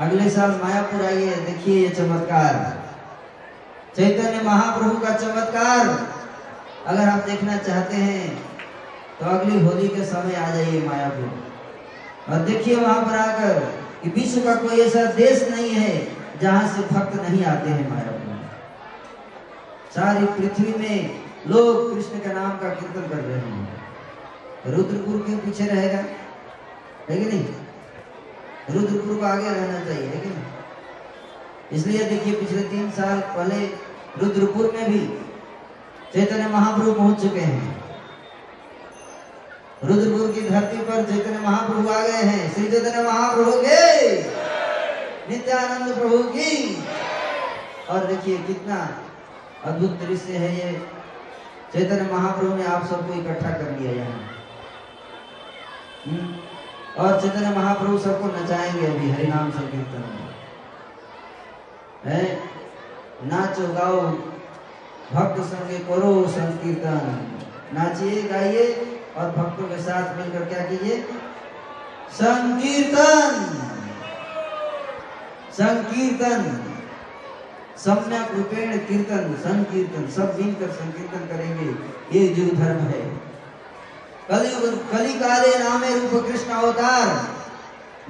अगले 0.00 0.28
साल 0.30 0.50
मायापुर 0.62 1.04
आइए, 1.06 1.34
देखिए 1.36 1.76
ये 1.78 1.88
चमत्कार। 1.90 2.54
चैतन्य 3.96 4.42
महाप्रभु 4.44 4.98
का 4.98 5.14
चमत्कार। 5.16 5.88
अगर 6.86 7.08
आप 7.08 7.24
देखना 7.24 7.56
चाहते 7.58 7.96
हैं 7.98 8.28
तो 9.20 9.26
अगली 9.28 9.60
होली 9.60 9.88
के 9.88 10.04
समय 10.06 10.34
आ 10.36 10.50
जाइए 10.50 10.82
मायापुर। 10.82 11.30
और 12.28 12.44
देखिए 12.44 12.76
वहाँ 12.76 13.02
पर 13.02 13.16
आकर 13.18 13.58
कि 14.02 14.10
विश्व 14.10 14.40
का 14.40 14.54
कोई 14.56 14.80
ऐसा 14.80 15.04
देश 15.12 15.48
नहीं 15.48 15.70
है 15.72 15.96
जहाँ 16.42 16.68
से 16.68 16.82
भक्त 16.94 17.14
नहीं 17.20 17.44
आते 17.44 17.70
हैं 17.70 17.90
मायापुर 17.90 18.26
सारी 19.94 20.26
पृथ्वी 20.26 20.72
में 20.78 21.20
लोग 21.46 21.94
कृष्ण 21.94 22.18
के 22.18 22.32
नाम 22.34 22.50
का 22.50 22.68
कीर्तन 22.68 23.08
कर 23.08 23.16
रहे 23.16 23.38
हैं। 23.38 24.74
रुद्रपुर 24.74 25.16
के 25.18 25.36
पीछे 25.36 25.66
रहेगा, 25.66 25.98
है 27.10 27.16
कि 27.18 27.24
नहीं? 27.24 27.44
रुद्रपुर 28.70 29.16
को 29.16 29.26
आगे 29.26 29.50
रहना 29.50 29.84
चाहिए, 29.84 30.06
है 30.06 30.20
कि 30.20 30.28
नहीं? 30.28 30.44
इसलिए 31.72 32.04
देखिए, 32.04 32.34
पिछले 32.34 32.62
तीन 32.62 32.90
साल 32.90 33.20
पहले 33.20 33.66
रुद्रपुर 34.18 34.72
में 34.76 34.90
भी 34.90 35.00
चैतन्य 36.12 36.48
महाप्रभु 36.48 36.92
पहुँच 36.92 37.22
चुके 37.22 37.40
हैं। 37.40 37.76
रुद्रपुर 39.84 40.32
की 40.32 40.48
धरती 40.48 40.76
पर 40.76 41.04
चैतन्य 41.04 41.38
महाप्रभु 41.38 41.88
आ 41.88 42.02
गए 42.02 42.22
हैं। 42.22 42.54
श्री 42.54 42.70
चैतन्य 42.70 43.02
महाप्रभु 43.02 43.52
के 43.52 44.37
नित्यानंद 45.28 45.94
प्रभु 45.94 46.18
की। 46.18 46.84
और 47.90 48.04
देखिए 48.04 48.38
कितना 48.38 48.88
अद्भुत 49.64 49.90
दृश्य 49.90 50.32
है 50.32 50.56
ये। 50.56 50.86
चैतन्य 51.72 52.12
महाप्रभु 52.12 52.54
ने 52.54 52.64
आप 52.64 52.86
सबको 52.86 53.14
इकट्ठा 53.14 53.50
कर 53.50 53.78
लिया 53.80 53.92
यहाँ। 53.92 54.30
हम्म, 56.06 56.36
और 57.04 57.20
चैतन्य 57.20 57.58
महाप्रभु 57.58 57.98
सबको 57.98 58.26
नचाएँगे 58.26 58.86
अभी 58.86 59.10
हरिनाम 59.10 59.50
संकीर्तन 59.50 60.00
में। 60.00 60.28
है? 62.04 62.40
नाचो 63.24 63.74
गाओ 63.74 64.00
भक्त 65.12 65.42
संगे 65.42 65.78
करो 65.78 66.28
संकीर्तन। 66.28 67.28
नाचिए 67.74 68.22
गाइए 68.22 69.00
और 69.16 69.30
भक्तों 69.30 69.64
के 69.64 69.82
साथ 69.82 70.16
मिलकर 70.16 70.44
क्या 70.44 70.64
कीजिए? 70.64 71.08
संकीर्तन! 72.10 73.64
संकीर्तन। 75.58 76.42
सम्यक 77.78 78.34
रूपेण 78.34 78.76
कीर्तन, 78.78 79.34
संकीर्तन, 79.40 80.10
सब 80.10 80.38
मिलकर 80.40 80.70
संकीर्तन 80.70 81.18
करेंगे। 81.18 81.68
ये 82.18 82.28
जो 82.28 82.56
धर्म 82.56 82.78
है। 82.78 83.02
कली 84.92 85.14
काले 85.14 85.58
नामे 85.58 85.90
रूप 85.98 86.26
कृष्ण 86.26 86.50
अवतार। 86.50 87.06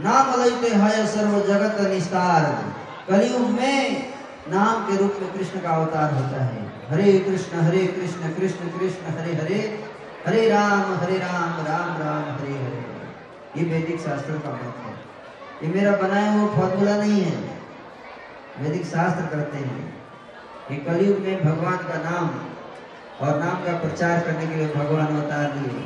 नाम 0.01 0.43
लयते 0.43 0.69
है 0.69 1.07
सर्व 1.07 1.41
जगत 1.41 1.81
निस्तार। 1.81 2.65
कलयुग 3.09 3.49
में 3.51 4.09
नाम 4.49 4.87
के 4.87 4.97
रूप 4.97 5.15
में 5.23 5.33
कृष्ण 5.33 5.61
का 5.61 5.71
अवतार 5.71 6.15
होता 6.15 6.45
है। 6.45 6.73
हरे 6.91 7.13
कृष्ण 7.19 7.61
हरे 7.61 7.87
कृष्ण 7.87 8.35
कृष्ण 8.35 8.79
कृष्ण, 8.79 9.19
हरे 9.19 9.33
हरे। 9.35 9.85
हरे 10.27 10.49
राम 10.49 10.95
हरे 10.97 11.19
राम 11.19 11.67
राम 11.67 11.89
राम, 12.03 12.23
हरे 12.37 12.53
हरे। 12.53 12.85
ये 13.57 13.65
वैदिक 13.73 14.01
शास्त्र 14.01 14.33
का 14.33 14.51
मत 14.51 14.75
है। 14.85 14.88
ये 15.63 15.69
मेरा 15.69 15.93
बनाया 15.97 16.31
हुआ 16.33 16.49
फॉर्मूला 16.57 16.97
नहीं 16.97 17.23
है। 17.23 17.37
वैदिक 18.59 18.85
शास्त्र 18.87 19.23
करते 19.27 19.59
हैं 19.59 20.03
कि 20.69 20.77
कलयुग 20.77 21.19
में 21.19 21.45
भगवान 21.45 21.77
का 21.77 21.97
नाम 22.11 22.29
और 23.21 23.39
नाम 23.39 23.65
का 23.65 23.73
प्रचार 23.79 24.21
करने 24.21 24.47
के 24.47 24.55
लिए 24.55 24.69
भगवान 24.75 25.07
अवतार 25.07 25.55
लिए। 25.55 25.81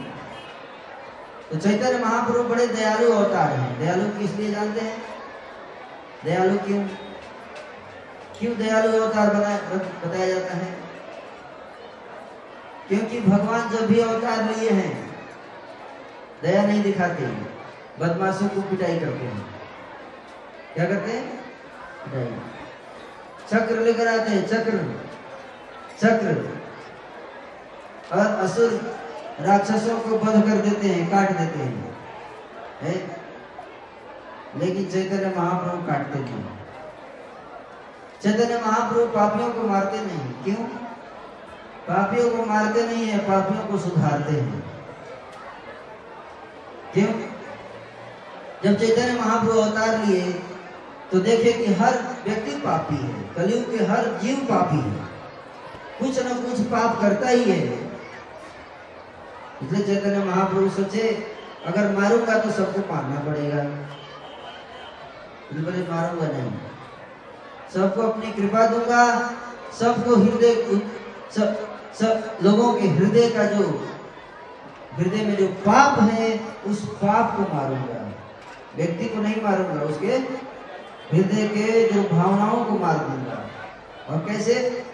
तो 1.50 1.58
चैतन्य 1.58 1.98
महाप्रभु 2.04 2.42
बड़े 2.42 2.66
दयालु 2.66 3.12
अवतार 3.12 3.52
हैं। 3.52 3.78
दयालु 3.78 4.08
किस 4.18 4.36
लिए 4.36 4.50
जानते 4.50 4.80
हैं? 4.80 5.02
दयालु 6.24 6.58
क्यों? 6.58 6.82
क्यों 8.38 8.56
दयालु 8.56 8.92
अवतार 9.02 9.30
बताया 9.30 10.26
जाता 10.26 10.54
है? 10.54 10.70
क्योंकि 12.88 13.20
भगवान 13.20 13.68
जब 13.70 13.86
भी 13.86 14.00
अवतार 14.00 14.44
लिए 14.44 14.70
हैं, 14.70 15.10
दया 16.42 16.62
नहीं 16.62 16.82
दिखाते, 16.82 17.26
बदमाशों 18.00 18.48
को 18.48 18.60
पिटाई 18.60 18.98
करते 18.98 19.26
हैं। 19.26 19.51
क्या 20.74 20.84
करते 20.84 21.12
हैं? 21.12 21.42
चक्र 23.50 23.80
लेकर 23.80 24.20
आते 24.20 24.30
हैं, 24.30 24.46
चक्र। 24.46 25.00
चक्र। 26.00 26.58
और 28.12 28.26
असुर 28.26 28.98
राक्षसों 29.40 30.00
को 30.00 30.18
बध 30.18 30.32
कर 30.32 30.56
देते 30.56 30.86
हैं, 30.86 31.10
काट 31.10 31.28
देते 31.28 31.58
हैं। 31.58 31.98
है? 32.80 33.22
लेकिन 34.56 34.84
चैतन्य 34.84 35.34
महाप्रभु 35.36 35.86
काटते 35.86 36.18
नहीं। 36.18 36.44
चैतन्य 38.22 38.62
महाप्रभु 38.66 39.06
पापियों 39.06 39.52
को 39.52 39.62
मारते 39.62 40.00
नहीं। 40.00 40.44
क्यों? 40.44 40.66
पापियों 41.88 42.30
को 42.30 42.44
मारते 42.44 42.86
नहीं 42.86 43.06
है, 43.06 43.18
पापियों 43.18 43.66
को 43.66 43.78
सुधारते 43.78 44.32
हैं। 44.32 44.60
क्यों? 46.94 47.32
जब 48.64 48.80
चैतन्य 48.80 49.20
महाप्रभु 49.20 49.58
अवतार 49.58 49.98
लिए 49.98 50.42
तो 51.12 51.18
देखे 51.18 51.52
कि 51.52 51.72
हर 51.74 51.94
व्यक्ति 52.24 52.50
पापी 52.50 52.96
है, 52.96 53.22
कलयुग 53.36 53.70
के 53.70 53.84
हर 53.84 54.06
जीव 54.22 54.36
पापी 54.50 54.76
है। 54.76 54.92
कुछ 55.98 56.18
न 56.26 56.34
कुछ 56.42 56.60
पाप 56.66 57.00
करता 57.00 57.28
ही 57.28 57.44
है। 57.44 57.60
इसलिए 59.62 59.82
चैतन्य 59.86 60.24
महाप्रभु 60.24 60.68
सोचे, 60.70 61.08
अगर 61.66 61.90
मारूँगा 61.98 62.38
तो 62.38 62.50
सबको 62.50 62.92
मारना 62.94 63.20
पड़ेगा। 63.20 63.62
बोले 65.54 65.82
मारूँगा 65.88 66.26
नहीं। 66.28 66.52
सबको 67.74 68.02
अपनी 68.02 68.32
कृपा 68.32 68.66
दूँगा, 68.66 69.04
सबको 69.80 70.16
हृदय 70.16 70.80
सब 71.30 71.68
सब 72.00 72.38
लोगों 72.42 72.72
के 72.74 72.88
हृदय 72.88 73.28
का 73.30 73.44
जो, 73.44 73.64
हृदय 74.94 75.24
में 75.24 75.36
जो 75.36 75.46
पाप 75.46 75.98
है, 76.00 76.40
उस 76.66 76.84
पाप 76.94 77.36
को 77.36 77.42
मारूँगा। 77.54 78.00
व्यक्ति 78.76 79.04
को 79.04 79.20
नहीं 79.20 79.42
मारूँगा, 79.42 79.82
उसके 79.82 80.18
हृदय 81.12 81.48
के 81.48 81.88
जो 81.92 82.02
भावनाओं 82.02 82.64
को 82.64 82.78
मार 82.78 82.94
दूँगा। 82.94 83.38
और 84.10 84.24
कैसे? 84.28 84.84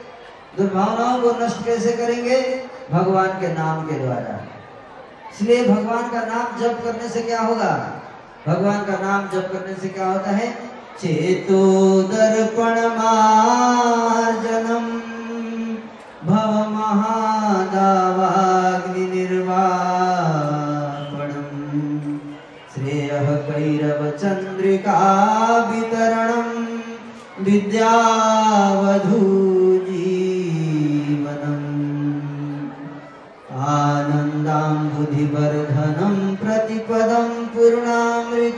दुर्भावनाओं 0.56 1.22
को 1.22 1.44
नष्ट 1.44 1.64
कैसे 1.64 1.92
करेंगे? 1.92 2.64
भगवान 2.90 3.28
के 3.28 3.54
नाम 3.54 3.86
के 3.86 3.98
द्वारा। 3.98 4.44
इसलिए 5.34 5.68
भगवान 5.68 6.10
का 6.10 6.20
नाम 6.20 6.60
जप 6.60 6.80
करने 6.84 7.08
से 7.08 7.22
क्या 7.22 7.40
होगा? 7.40 8.02
भगवान 8.46 8.84
का 8.84 8.92
नाम 8.92 9.28
जप 9.28 9.48
करने 9.52 9.74
से 9.74 9.88
क्या 9.88 10.06
होता 10.06 10.30
है? 10.30 10.52
चेतो 11.00 12.02
दर्पण 12.02 12.88
मार्जनम 12.88 14.84
भव 16.24 16.70
महादावाग्नि 16.70 18.47
कैरव 23.48 24.00
चंद्रिका 24.22 24.98
वितरणम 25.68 26.48
विद्यावधू 27.46 29.20
जीवनम 29.88 31.62
आनन्दाम्बुधिवर्धनं 33.68 34.96
प्रतिपदं 36.42 37.28
पूर्णामृतास्वादनं 37.54 38.48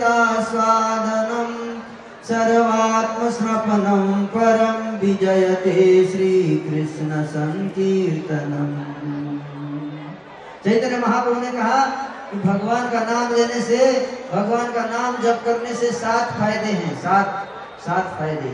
सर्वात्मस्नपनं 2.28 4.04
परं 4.34 4.78
विजयते 5.00 5.78
श्रीकृष्णसङ्कीर्तनम्। 6.10 7.30
चैतन्य 10.64 10.96
महाप्रभु 11.06 11.40
ने 11.40 11.50
कहा 11.52 11.78
भगवान 12.32 12.90
का 12.90 13.00
नाम 13.04 13.32
लेने 13.34 13.60
से 13.60 13.78
भगवान 14.32 14.72
का 14.72 14.84
नाम 14.86 15.16
जप 15.22 15.40
करने 15.44 15.74
से 15.74 15.90
सात 15.92 16.28
फ़ायदे 16.32 16.72
हैं 16.72 16.94
सात 17.02 17.48
सात 17.86 18.12
फ़ायदे। 18.18 18.52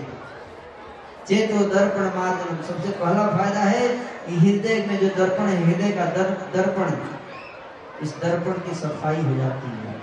चेतो 1.28 1.64
दर्पण 1.70 2.06
मार्जन 2.16 2.62
सबसे 2.62 2.90
पहला 3.00 3.26
फ़ायदा 3.28 3.60
है 3.60 3.88
कि 4.26 4.36
हृदय 4.36 4.84
में 4.88 4.98
जो 5.00 5.08
दर्पण 5.16 5.44
है 5.44 5.56
हृदय 5.64 5.90
का 5.92 6.04
दर, 6.14 6.30
दर्पण 6.54 6.88
इस 8.02 8.14
दर्पण 8.22 8.52
की 8.60 8.74
सफ़ाई 8.76 9.22
हो 9.22 9.36
जाती 9.36 9.68
है। 9.76 9.94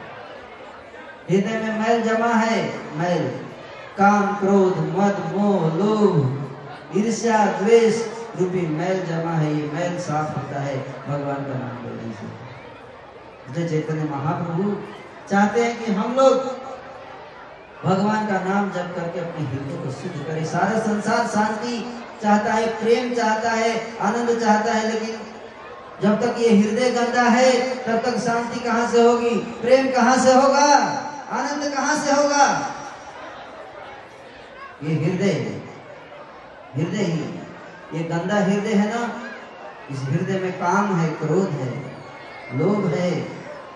हृदय 1.29 1.59
में 1.59 1.79
मैल 1.79 2.01
जमा 2.03 2.33
है 2.35 2.61
मैल। 2.97 3.27
काम 3.97 4.35
क्रोध 4.35 4.77
मद 4.95 5.25
मोह 5.33 5.67
लोभ 5.77 6.97
ईर्ष्या 6.97 7.45
द्वेष 7.57 8.05
रूपी 8.39 8.67
मैल 8.77 9.03
जमा 9.07 9.31
है 9.33 9.53
ये 9.55 9.69
मैल 9.73 9.99
साफ़ 10.01 10.39
होता 10.39 10.61
है 10.61 10.77
भगवान 11.07 11.43
का 11.43 11.59
नाम 11.59 11.85
लेने 11.85 12.13
से। 12.13 12.42
इसलिए 13.49 13.69
चैतन्य 13.69 14.03
महाप्रभु। 14.03 14.75
चाहते 15.29 15.63
हैं 15.63 15.85
कि 15.85 15.91
हम 15.91 16.15
लोग 16.15 16.33
भगवान 17.85 18.27
का 18.27 18.39
नाम 18.39 18.69
जप 18.71 18.93
करके 18.95 19.19
अपने 19.19 19.45
हृदय 19.45 19.85
को 19.85 19.91
शुद्ध 19.91 20.27
करें। 20.27 20.45
सारा 20.45 20.79
संसार 20.79 21.27
शांति 21.27 22.01
चाहता 22.23 22.53
है, 22.53 22.67
प्रेम 22.67 23.13
चाहता 23.13 23.51
है, 23.51 23.97
आनंद 23.97 24.41
चाहता 24.41 24.73
है, 24.73 24.91
लेकिन 24.91 25.17
जब 26.01 26.21
तक 26.21 26.39
ये 26.39 26.49
हृदय 26.49 26.91
गंदा 26.91 27.21
है, 27.21 27.75
तब 27.85 28.11
तक 28.11 28.17
शांति 28.17 28.59
कहाँ 28.59 28.87
से 28.87 29.01
होगी? 29.01 29.29
प्रेम 29.29 29.91
कहाँ 29.91 30.17
से 30.17 30.33
होगा? 30.33 30.75
आनंद 31.29 31.73
कहाँ 31.73 31.95
से 31.95 32.11
होगा? 32.11 32.69
ये 34.83 34.95
हृदय 34.95 35.61
हृदय 36.75 36.97
ही। 36.97 37.39
ये 37.93 38.03
गंदा 38.03 38.35
हृदय 38.35 38.73
है 38.73 38.89
ना? 38.89 39.11
इस 39.91 39.99
हृदय 39.99 40.39
में 40.39 40.51
काम 40.51 40.95
है, 40.95 41.09
क्रोध 41.09 41.49
है। 41.49 41.92
लोभ 42.55 42.85
है। 42.85 43.27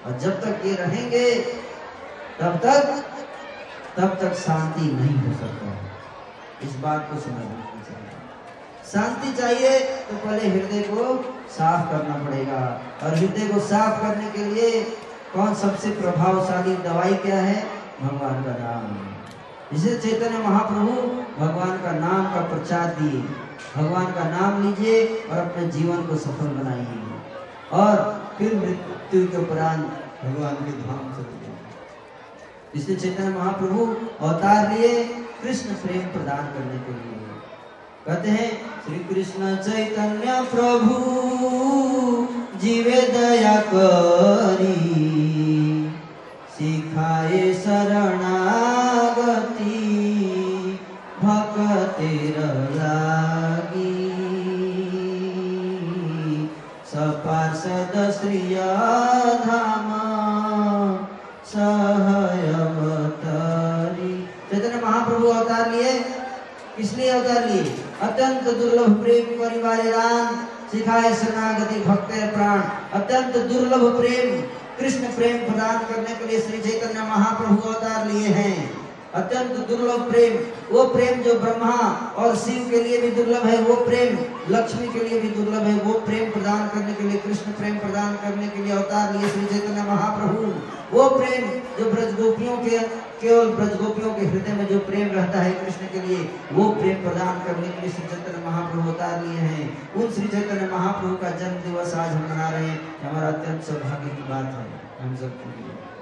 और 0.05 0.17
जब 0.17 0.41
तक 0.41 0.65
ये 0.65 0.75
रहेंगे, 0.75 1.36
तब 2.39 2.55
तक 2.57 3.03
तब 3.97 4.07
तक 4.07 4.34
शांति 4.34 4.82
नहीं 4.82 5.17
हो 5.17 5.34
सकता। 5.34 5.73
इस 6.63 6.75
बात 6.75 7.09
को 7.13 7.19
समझना 7.19 7.41
चाहिए। 7.41 8.07
शांति 8.93 9.41
चाहिए 9.41 9.80
तो 9.80 10.17
पहले 10.17 10.47
हृदय 10.47 10.82
को 10.82 11.23
साफ़ 11.49 11.91
करना 11.91 12.15
पड़ेगा। 12.25 12.82
और 13.03 13.15
हृदय 13.15 13.47
को 13.47 13.59
साफ़ 13.59 14.01
करने 14.01 14.32
के 14.32 14.45
लिए 14.45 14.82
कौन 15.34 15.55
सबसे 15.55 15.89
प्रभावशाली 15.89 16.75
दवाई 16.75 17.13
क्या 17.13 17.36
है? 17.36 17.67
भगवान 18.01 18.43
का 18.43 18.51
नाम। 18.51 19.17
इसे 19.78 19.97
चैतन्य 19.97 20.38
महाप्रभु 20.38 20.91
भगवान 21.45 21.78
का 21.78 21.91
नाम 21.91 22.34
का 22.34 22.41
प्रचार 22.41 22.95
दिए। 22.99 23.21
भगवान 23.78 24.05
का 24.05 24.23
नाम 24.23 24.63
लीजिए 24.63 25.23
और 25.32 25.38
अपने 25.38 25.67
जीवन 25.67 26.07
को 26.07 26.15
सफल 26.15 26.47
बनाइए। 26.47 27.06
और 27.72 27.95
फिर 28.38 28.55
मृत्यु 28.55 29.28
के 29.28 29.38
उपरांत 29.38 29.86
भगवान 30.24 30.55
के 30.55 30.72
धाम 30.72 31.03
जाए 31.15 31.36
इसलिए 32.76 32.97
चैतन्य 32.97 33.30
महाप्रभु 33.30 33.80
अवतार 34.26 34.61
लिए 34.74 35.03
कृष्ण 35.43 35.70
प्रेम 35.74 36.01
प्रदान 36.01 36.43
करने 36.45 36.80
के 36.80 36.91
लिए। 36.91 37.15
कहते 38.07 38.30
हैं, 38.30 38.49
श्री 38.86 38.97
कृष्ण 38.97 39.55
चैतन्य 39.55 40.41
प्रभु, 40.55 40.95
जीवे 42.57 43.01
दया 43.01 43.55
करी। 43.61 44.74
सिखाए 46.57 47.53
शरणागति 47.53 48.43
भक्तिर 51.24 52.38
लागी 52.76 53.56
सपार्षद 57.07 57.93
श्रिय 58.11 58.55
धाम 59.43 59.89
सहय 61.45 62.41
अवतारी 62.53 64.15
चैतन्य 64.49 64.81
महाप्रभु 64.85 65.27
अवतार 65.27 65.69
लिए 65.71 65.91
इसलिए 66.79 67.09
अवतार 67.09 67.45
लिए? 67.49 67.63
अत्यंत 68.01 68.43
दुर्लभ 68.57 68.97
प्रेम 69.03 69.29
परिवार 69.39 69.83
राम, 69.85 70.35
सिखाए 70.71 71.13
शरणागति 71.15 71.79
भक्त 71.79 72.11
प्राण। 72.33 72.59
अत्यंत 72.99 73.37
दुर्लभ 73.51 73.85
प्रेम, 73.99 74.41
कृष्ण 74.79 75.13
प्रेम 75.15 75.37
प्रदान 75.45 75.79
करने 75.85 76.15
के 76.15 76.27
लिए 76.27 76.41
श्री 76.41 76.61
चैतन्य 76.61 77.07
महाप्रभु 77.09 77.69
अवतार 77.69 78.05
लिए 78.07 78.27
हैं। 78.27 78.86
अत्यंत 79.15 79.67
दुर्लभ 79.67 80.11
प्रेम। 80.11 80.33
वो 80.75 80.83
प्रेम 80.83 81.21
जो 81.21 81.39
ब्रह्मा 81.39 81.71
और 82.17 82.35
शिव 82.35 82.69
के 82.69 82.83
लिए 82.83 83.01
भी 83.01 83.11
दुर्लभ 83.11 83.45
है, 83.45 83.61
वो 83.61 83.75
प्रेम 83.75 84.17
लक्ष्मी 84.49 84.87
के 84.87 84.99
लिए 84.99 85.21
भी 85.21 85.29
दुर्लभ 85.29 85.63
है। 85.63 85.79
वो 85.79 85.93
प्रेम 85.93 86.31
प्रदान 86.31 86.67
करने 86.67 86.93
के 86.93 87.03
लिए, 87.03 87.17
कृष्ण 87.17 87.51
प्रेम 87.51 87.77
प्रदान 87.77 88.15
करने 88.15 88.47
के 88.47 88.63
लिए 88.63 88.71
अवतार 88.71 89.13
लिए 89.13 89.29
श्री 89.29 89.45
चैतन्य 89.45 89.81
महाप्रभु। 89.81 90.53
वो 90.97 91.09
प्रेम 91.09 91.49
जो 91.79 91.91
ब्रज 91.91 92.13
गोपियों 92.21 92.57
के, 92.57 92.79
केवल 93.21 93.49
ब्रज 93.49 93.75
गोपियों 93.81 94.13
के 94.13 94.25
हृदय 94.25 94.53
में 94.53 94.67
जो 94.67 94.79
प्रेम 94.79 95.07
रहता 95.07 95.39
है 95.39 95.51
कृष्ण 95.51 95.87
के 95.87 96.07
लिए, 96.07 96.29
वो 96.53 96.69
प्रेम 96.69 96.95
प्रदान 96.95 97.39
करने 97.39 97.67
के 97.67 97.81
लिए 97.81 97.91
श्री 97.91 98.07
चैतन्य 98.07 98.45
महाप्रभु 98.45 98.89
अवतार 98.89 99.25
लिए 99.25 99.39
हैं। 99.39 99.93
उन 99.93 100.11
श्री 100.11 100.27
चैतन्य 100.27 100.69
महाप्रभु 100.73 101.15
का 101.15 101.29
जन्म 101.29 101.71
दिवस 101.71 101.93
आज 101.95 102.09
हम 102.09 102.23
मना 102.23 102.49
रहे 102.49 102.67
हैं। 102.67 103.09
हमारा 103.09 103.27
अत्यंत 103.27 103.63
सौभाग्य 103.63 104.09
की 104.09 104.29
बात 104.29 104.45
है। 104.45 105.05
हम 105.05 105.15
सबके 105.15 105.49
लिए 105.49 105.96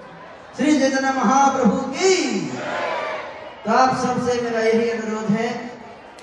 श्री 0.57 0.73
चैतन्य 0.79 1.09
महाप्रभु 1.11 1.77
की। 1.93 2.41
तो 3.65 3.71
आप 3.71 3.95
सबसे 3.95 4.41
मेरा 4.41 4.59
यही 4.59 4.89
अनुरोध 4.89 5.31
है 5.31 5.47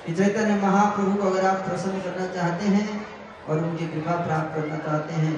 कि 0.07 0.13
चैतन्य 0.13 0.55
महाप्रभु 0.63 1.17
को 1.17 1.31
अगर 1.31 1.47
आप 1.47 1.57
प्रसन्न 1.57 2.01
करना 2.01 2.27
चाहते 2.27 2.67
हैं 2.67 3.07
और 3.49 3.59
उनकी 3.59 3.87
कृपा 3.87 4.15
प्राप्त 4.27 4.55
करना 4.55 4.79
चाहते 4.79 5.15
हैं, 5.15 5.35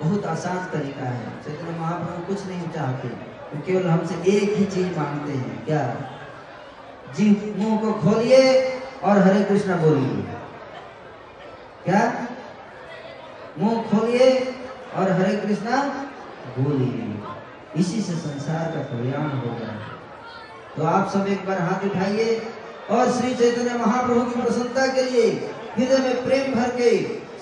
बहुत 0.00 0.26
आसान 0.26 0.58
तरीका 0.72 1.04
है। 1.04 1.30
चैतन्य 1.44 1.78
महाप्रभु 1.78 2.26
कुछ 2.26 2.46
नहीं 2.46 2.68
चाहते, 2.70 3.08
वो 3.08 3.62
केवल 3.66 3.86
हमसे 3.88 4.14
एक 4.32 4.56
ही 4.56 4.64
चीज़ 4.66 4.98
मांगते 4.98 5.32
हैं, 5.32 5.64
क्या? 5.64 5.84
जी 7.16 7.30
मुँह 7.58 7.80
को 7.80 7.92
खोलिए 7.92 8.42
और 9.04 9.18
हरे 9.18 9.44
कृष्णा 9.44 9.76
बोलिए। 9.76 10.22
क्या? 11.84 12.02
मुँह 13.58 13.82
खोलिए 13.82 14.30
और 14.96 15.12
हरे 15.12 15.36
कृष्णा 15.36 15.82
बोलिए। 16.58 17.10
इसी 17.76 18.00
से 18.02 18.12
संसार 18.12 18.70
का 18.70 18.80
कल्याण 18.82 19.22
होगा 19.22 19.74
तो 20.76 20.84
आप 20.84 21.10
सब 21.12 21.26
एक 21.28 21.46
बार 21.46 21.58
हाथ 21.58 21.84
उठाइए 21.84 22.42
और 22.90 23.12
श्री 23.12 23.34
चैतन्य 23.34 23.78
महाप्रभु 23.78 24.20
की 24.20 24.42
प्रसन्नता 24.42 24.86
के 24.86 25.02
लिए 25.02 25.30
हृदय 25.78 25.98
में 25.98 26.24
प्रेम 26.24 26.54
भर 26.54 26.68
के, 26.68 26.98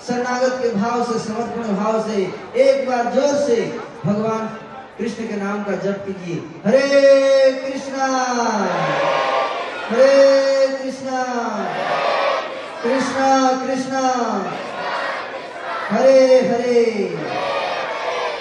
शरणागत 0.07 0.59
के 0.61 0.69
भाव 0.75 1.03
से, 1.03 1.19
समर्पण 1.19 1.75
भाव 1.75 2.07
से, 2.07 2.15
एक 2.61 2.89
बार 2.89 3.13
ज़ोर 3.13 3.35
से 3.47 3.79
भगवान 4.05 4.47
कृष्ण 4.97 5.27
के 5.27 5.35
नाम 5.35 5.63
का 5.63 5.71
जप 5.71 6.05
कीजिए। 6.07 6.35
हरे 6.65 7.51
कृष्णा! 7.51 8.07
हरे 9.89 10.67
कृष्णा! 10.77 11.23
कृष्णा 12.83 13.51
कृष्णा! 13.65 14.07
हरे 15.89 16.47
हरे! 16.47 16.85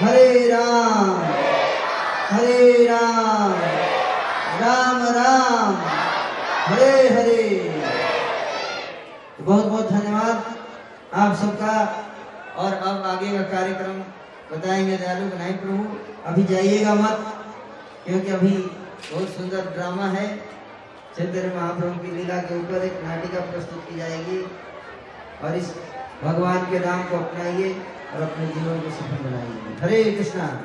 हरे 0.01 0.49
राम! 0.49 1.50
हरे 2.31 2.87
राम 2.87 3.53
राम 4.61 5.03
राम, 5.03 5.75
हरे 6.65 7.09
हरे। 7.09 7.83
बहुत 9.41 9.65
बहुत 9.65 9.91
धन्यवाद 9.91 10.45
आप 11.15 11.37
सबका। 11.37 12.05
और 12.57 12.75
अब 12.75 13.03
आगे 13.03 13.39
का 13.39 13.43
कार्यक्रम 13.43 14.01
बताएँगे 14.57 14.97
दयालु 14.97 15.27
बनाए 15.27 15.53
प्रभु। 15.53 15.99
अभी 16.27 16.45
जाइएगा 16.45 16.95
मत, 16.95 17.45
क्योंकि 18.07 18.31
अभी 18.31 18.57
बहुत 19.13 19.29
सुंदर 19.29 19.61
ड्रामा 19.61 20.07
है। 20.07 20.37
चंद्र 21.19 21.53
महाप्रभु 21.57 21.99
की 21.99 22.17
लीला 22.17 22.37
के 22.37 22.61
ऊपर 22.61 22.85
एक 22.85 23.01
नाटिका 23.05 23.41
प्रस्तुत 23.41 23.85
की 23.89 23.97
जाएगी। 23.97 24.43
और 25.45 25.57
इस 25.57 25.75
भगवान 26.25 26.59
के 26.59 26.79
नाम 26.79 27.03
को 27.03 27.17
अपनाइए 27.17 27.83
और 28.17 28.23
अपने 28.23 28.47
जीवन 28.47 28.81
को 28.81 28.91
सफल 28.91 29.25
बनाइए। 29.25 29.81
हरे 29.83 30.13
कृष्णा। 30.13 30.61